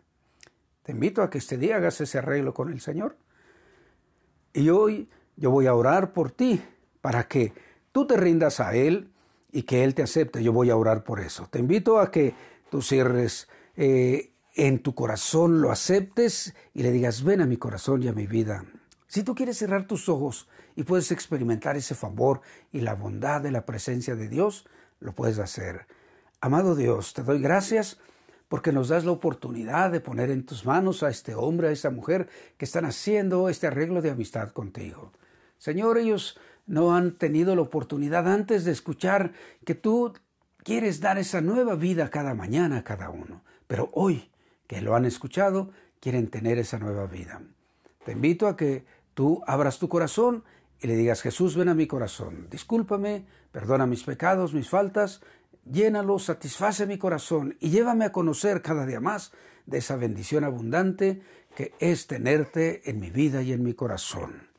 Te 0.84 0.91
invito 0.91 1.21
a 1.21 1.29
que 1.29 1.38
este 1.38 1.58
día 1.58 1.77
hagas 1.77 2.01
ese 2.01 2.17
arreglo 2.17 2.53
con 2.53 2.69
el 2.69 2.81
Señor. 2.81 3.15
Y 4.51 4.67
hoy 4.67 5.08
yo 5.38 5.51
voy 5.51 5.67
a 5.67 5.73
orar 5.73 6.12
por 6.12 6.31
ti 6.31 6.62
para 6.99 7.29
que 7.29 7.53
tú 7.93 8.05
te 8.05 8.17
rindas 8.17 8.60
a 8.60 8.75
Él 8.75 9.10
y 9.56 9.63
que 9.63 9.86
Él 9.86 9.96
te 9.96 10.04
acepte. 10.04 10.44
Yo 10.44 10.52
voy 10.52 10.70
a 10.70 10.76
orar 10.76 11.06
por 11.06 11.22
eso. 11.22 11.48
Te 11.50 11.60
invito 11.60 12.00
a 12.02 12.12
que 12.12 12.36
tú 12.70 12.82
cierres 12.82 13.48
eh, 13.78 14.34
en 14.54 14.80
tu 14.80 14.94
corazón, 14.94 15.62
lo 15.62 15.72
aceptes 15.72 16.54
y 16.74 16.84
le 16.84 16.91
digas, 16.91 17.24
ven 17.24 17.39
a 17.39 17.46
mi 17.46 17.56
corazón 17.56 18.04
y 18.04 18.10
a 18.10 18.12
mi 18.12 18.28
vida. 18.28 18.65
Si 19.08 19.24
tú 19.24 19.34
quieres 19.34 19.58
cerrar 19.58 19.88
tus 19.88 20.10
ojos 20.10 20.50
y 20.76 20.84
puedes 20.84 21.10
experimentar 21.10 21.78
ese 21.78 21.96
favor 21.96 22.41
y 22.74 22.82
la 22.82 22.96
bondad 22.96 23.39
de 23.39 23.52
la 23.52 23.65
presencia 23.65 24.18
de 24.18 24.28
Dios, 24.28 24.65
lo 25.00 25.13
puedes 25.13 25.39
hacer. 25.39 25.88
Amado 26.41 26.76
Dios, 26.76 27.13
te 27.13 27.24
doy 27.24 27.39
gracias 27.39 27.98
porque 28.50 28.74
nos 28.74 28.89
das 28.89 29.06
la 29.06 29.12
oportunidad 29.12 29.89
de 29.89 30.02
poner 30.02 30.32
en 30.32 30.46
tus 30.46 30.65
manos 30.65 31.02
a 31.02 31.10
este 31.10 31.34
hombre, 31.34 31.70
a 31.70 31.72
esta 31.72 31.91
mujer 31.91 32.28
que 32.58 32.65
están 32.65 32.84
haciendo 32.84 33.48
este 33.48 33.68
arreglo 33.68 34.02
de 34.02 34.12
amistad 34.12 34.52
contigo. 34.52 35.13
Señor, 35.60 35.98
ellos 35.98 36.38
no 36.65 36.95
han 36.95 37.17
tenido 37.17 37.56
la 37.56 37.62
oportunidad 37.62 38.28
antes 38.28 38.65
de 38.65 38.71
escuchar 38.71 39.34
que 39.65 39.75
tú 39.75 40.13
quieres 40.63 40.99
dar 40.99 41.17
esa 41.17 41.41
nueva 41.41 41.75
vida 41.75 42.10
cada 42.10 42.34
mañana 42.34 42.78
a 42.78 42.84
cada 42.84 43.10
uno, 43.10 43.43
pero 43.67 43.89
hoy 43.93 44.30
que 44.67 44.82
lo 44.82 44.95
han 44.95 45.06
escuchado, 45.06 45.71
quieren 45.99 46.28
tener 46.28 46.58
esa 46.58 46.80
nueva 46.80 47.08
vida. 47.08 47.41
Te 48.04 48.13
invito 48.13 48.47
a 48.47 48.56
que 48.56 48.86
tú 49.13 49.41
abras 49.47 49.80
tu 49.80 49.89
corazón 49.89 50.43
y 50.80 50.88
le 50.88 50.95
digas, 50.95 51.21
Jesús, 51.21 51.56
ven 51.56 51.69
a 51.69 51.75
mi 51.75 51.88
corazón, 51.88 52.47
discúlpame, 52.49 53.25
perdona 53.51 53.86
mis 53.86 54.04
pecados, 54.04 54.54
mis 54.54 54.69
faltas, 54.69 55.21
llénalo, 55.65 56.19
satisface 56.19 56.86
mi 56.86 56.97
corazón 56.97 57.58
y 57.60 57.69
llévame 57.69 58.06
a 58.06 58.12
conocer 58.12 58.62
cada 58.62 58.86
día 58.86 58.99
más 58.99 59.32
de 59.65 59.80
esa 59.80 59.95
bendición 59.95 60.43
abundante 60.43 61.21
que 61.56 61.73
es 61.80 62.08
tenerte 62.08 62.89
en 62.89 62.99
mi 62.99 63.10
vida 63.10 63.41
y 63.41 63.54
en 63.54 63.63
mi 63.63 63.73
corazón. 63.73 64.55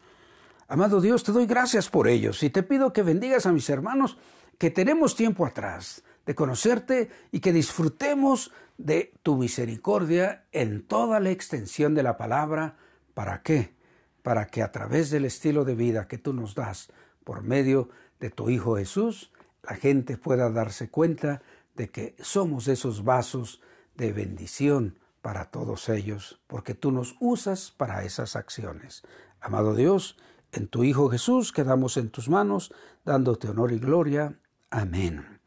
Amado 0.68 1.00
Dios, 1.00 1.22
te 1.22 1.31
doy 1.31 1.46
gracias 1.46 1.88
por 1.88 2.09
ellos 2.09 2.42
y 2.42 2.50
te 2.50 2.64
pido 2.64 2.92
que 2.92 3.05
bendigas 3.05 3.46
a 3.46 3.52
mis 3.52 3.70
hermanos 3.70 4.18
que 4.59 4.68
tenemos 4.68 5.14
tiempo 5.14 5.46
atrás 5.46 6.02
de 6.26 6.35
conocerte 6.35 7.09
y 7.31 7.38
que 7.38 7.52
disfrutemos 7.52 8.50
de 8.76 9.14
tu 9.22 9.37
misericordia 9.37 10.44
en 10.50 10.85
toda 10.85 11.20
la 11.20 11.31
extensión 11.31 11.94
de 11.94 12.02
la 12.02 12.16
palabra. 12.16 12.79
¿Para 13.14 13.42
qué? 13.42 13.76
Para 14.22 14.48
que 14.48 14.64
a 14.64 14.72
través 14.72 15.11
del 15.11 15.24
estilo 15.24 15.64
de 15.64 15.76
vida 15.76 16.09
que 16.09 16.18
tú 16.18 16.33
nos 16.33 16.57
das 16.57 16.88
por 17.22 17.44
medio 17.44 17.88
de 18.18 18.31
tu 18.31 18.50
Hijo 18.50 18.76
Jesús, 18.76 19.31
la 19.62 19.76
gente 19.76 20.16
pueda 20.16 20.50
darse 20.50 20.90
cuenta 20.90 21.42
de 21.76 21.90
que 21.90 22.16
somos 22.18 22.66
esos 22.66 23.05
vasos 23.05 23.62
de 23.94 24.12
bendición 24.12 24.98
para 25.22 25.44
todos 25.44 25.88
ellos, 25.88 26.40
porque 26.48 26.74
tú 26.74 26.90
nos 26.90 27.14
usas 27.20 27.70
para 27.70 28.02
esas 28.02 28.35
acciones. 28.35 29.02
Amado 29.40 29.76
Dios, 29.76 30.16
en 30.57 30.69
tu 30.69 30.85
Hijo 30.85 31.11
Jesús 31.11 31.53
quedamos 31.53 31.97
en 31.97 32.11
tus 32.11 32.29
manos, 32.29 32.73
dándote 33.05 33.49
honor 33.49 33.73
y 33.73 33.79
gloria. 33.79 34.38
Amén. 34.71 35.40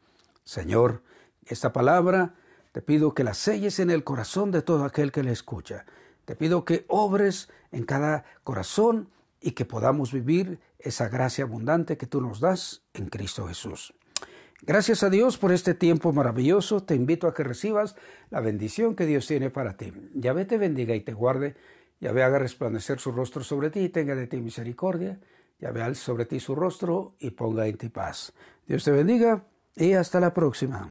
Señor, 0.44 1.02
esta 1.46 1.72
palabra 1.72 2.34
te 2.72 2.80
pido 2.80 3.12
que 3.12 3.24
la 3.24 3.34
selles 3.34 3.80
en 3.80 3.90
el 3.90 4.04
corazón 4.04 4.50
de 4.52 4.62
todo 4.62 4.84
aquel 4.84 5.10
que 5.10 5.24
la 5.24 5.32
escucha. 5.32 5.84
Te 6.24 6.36
pido 6.36 6.64
que 6.64 6.84
obres 6.88 7.48
en 7.72 7.84
cada 7.84 8.24
corazón 8.44 9.08
y 9.40 9.52
que 9.52 9.64
podamos 9.64 10.12
vivir 10.12 10.60
esa 10.78 11.08
gracia 11.08 11.44
abundante 11.44 11.96
que 11.96 12.06
tú 12.06 12.20
nos 12.20 12.40
das 12.40 12.82
en 12.94 13.08
Cristo 13.08 13.48
Jesús. 13.48 13.92
Gracias 14.62 15.02
a 15.02 15.10
Dios 15.10 15.38
por 15.38 15.52
este 15.52 15.74
tiempo 15.74 16.12
maravilloso. 16.12 16.82
Te 16.82 16.94
invito 16.94 17.26
a 17.26 17.34
que 17.34 17.42
recibas 17.42 17.96
la 18.28 18.40
bendición 18.40 18.94
que 18.94 19.06
Dios 19.06 19.26
tiene 19.26 19.50
para 19.50 19.76
ti. 19.76 19.92
Yahvé 20.14 20.44
te 20.44 20.58
bendiga 20.58 20.94
y 20.94 21.00
te 21.00 21.14
guarde. 21.14 21.56
Yahvé 22.00 22.22
haga 22.22 22.38
resplandecer 22.38 22.98
su 22.98 23.12
rostro 23.12 23.44
sobre 23.44 23.70
ti 23.70 23.80
y 23.80 23.88
tenga 23.90 24.14
de 24.14 24.26
ti 24.26 24.40
misericordia. 24.40 25.20
Yahvé 25.58 25.82
alce 25.82 26.02
sobre 26.02 26.24
ti 26.24 26.40
su 26.40 26.54
rostro 26.54 27.14
y 27.18 27.30
ponga 27.30 27.66
en 27.66 27.76
ti 27.76 27.90
paz. 27.90 28.32
Dios 28.66 28.84
te 28.84 28.90
bendiga 28.90 29.44
y 29.76 29.92
hasta 29.92 30.18
la 30.18 30.32
próxima. 30.32 30.88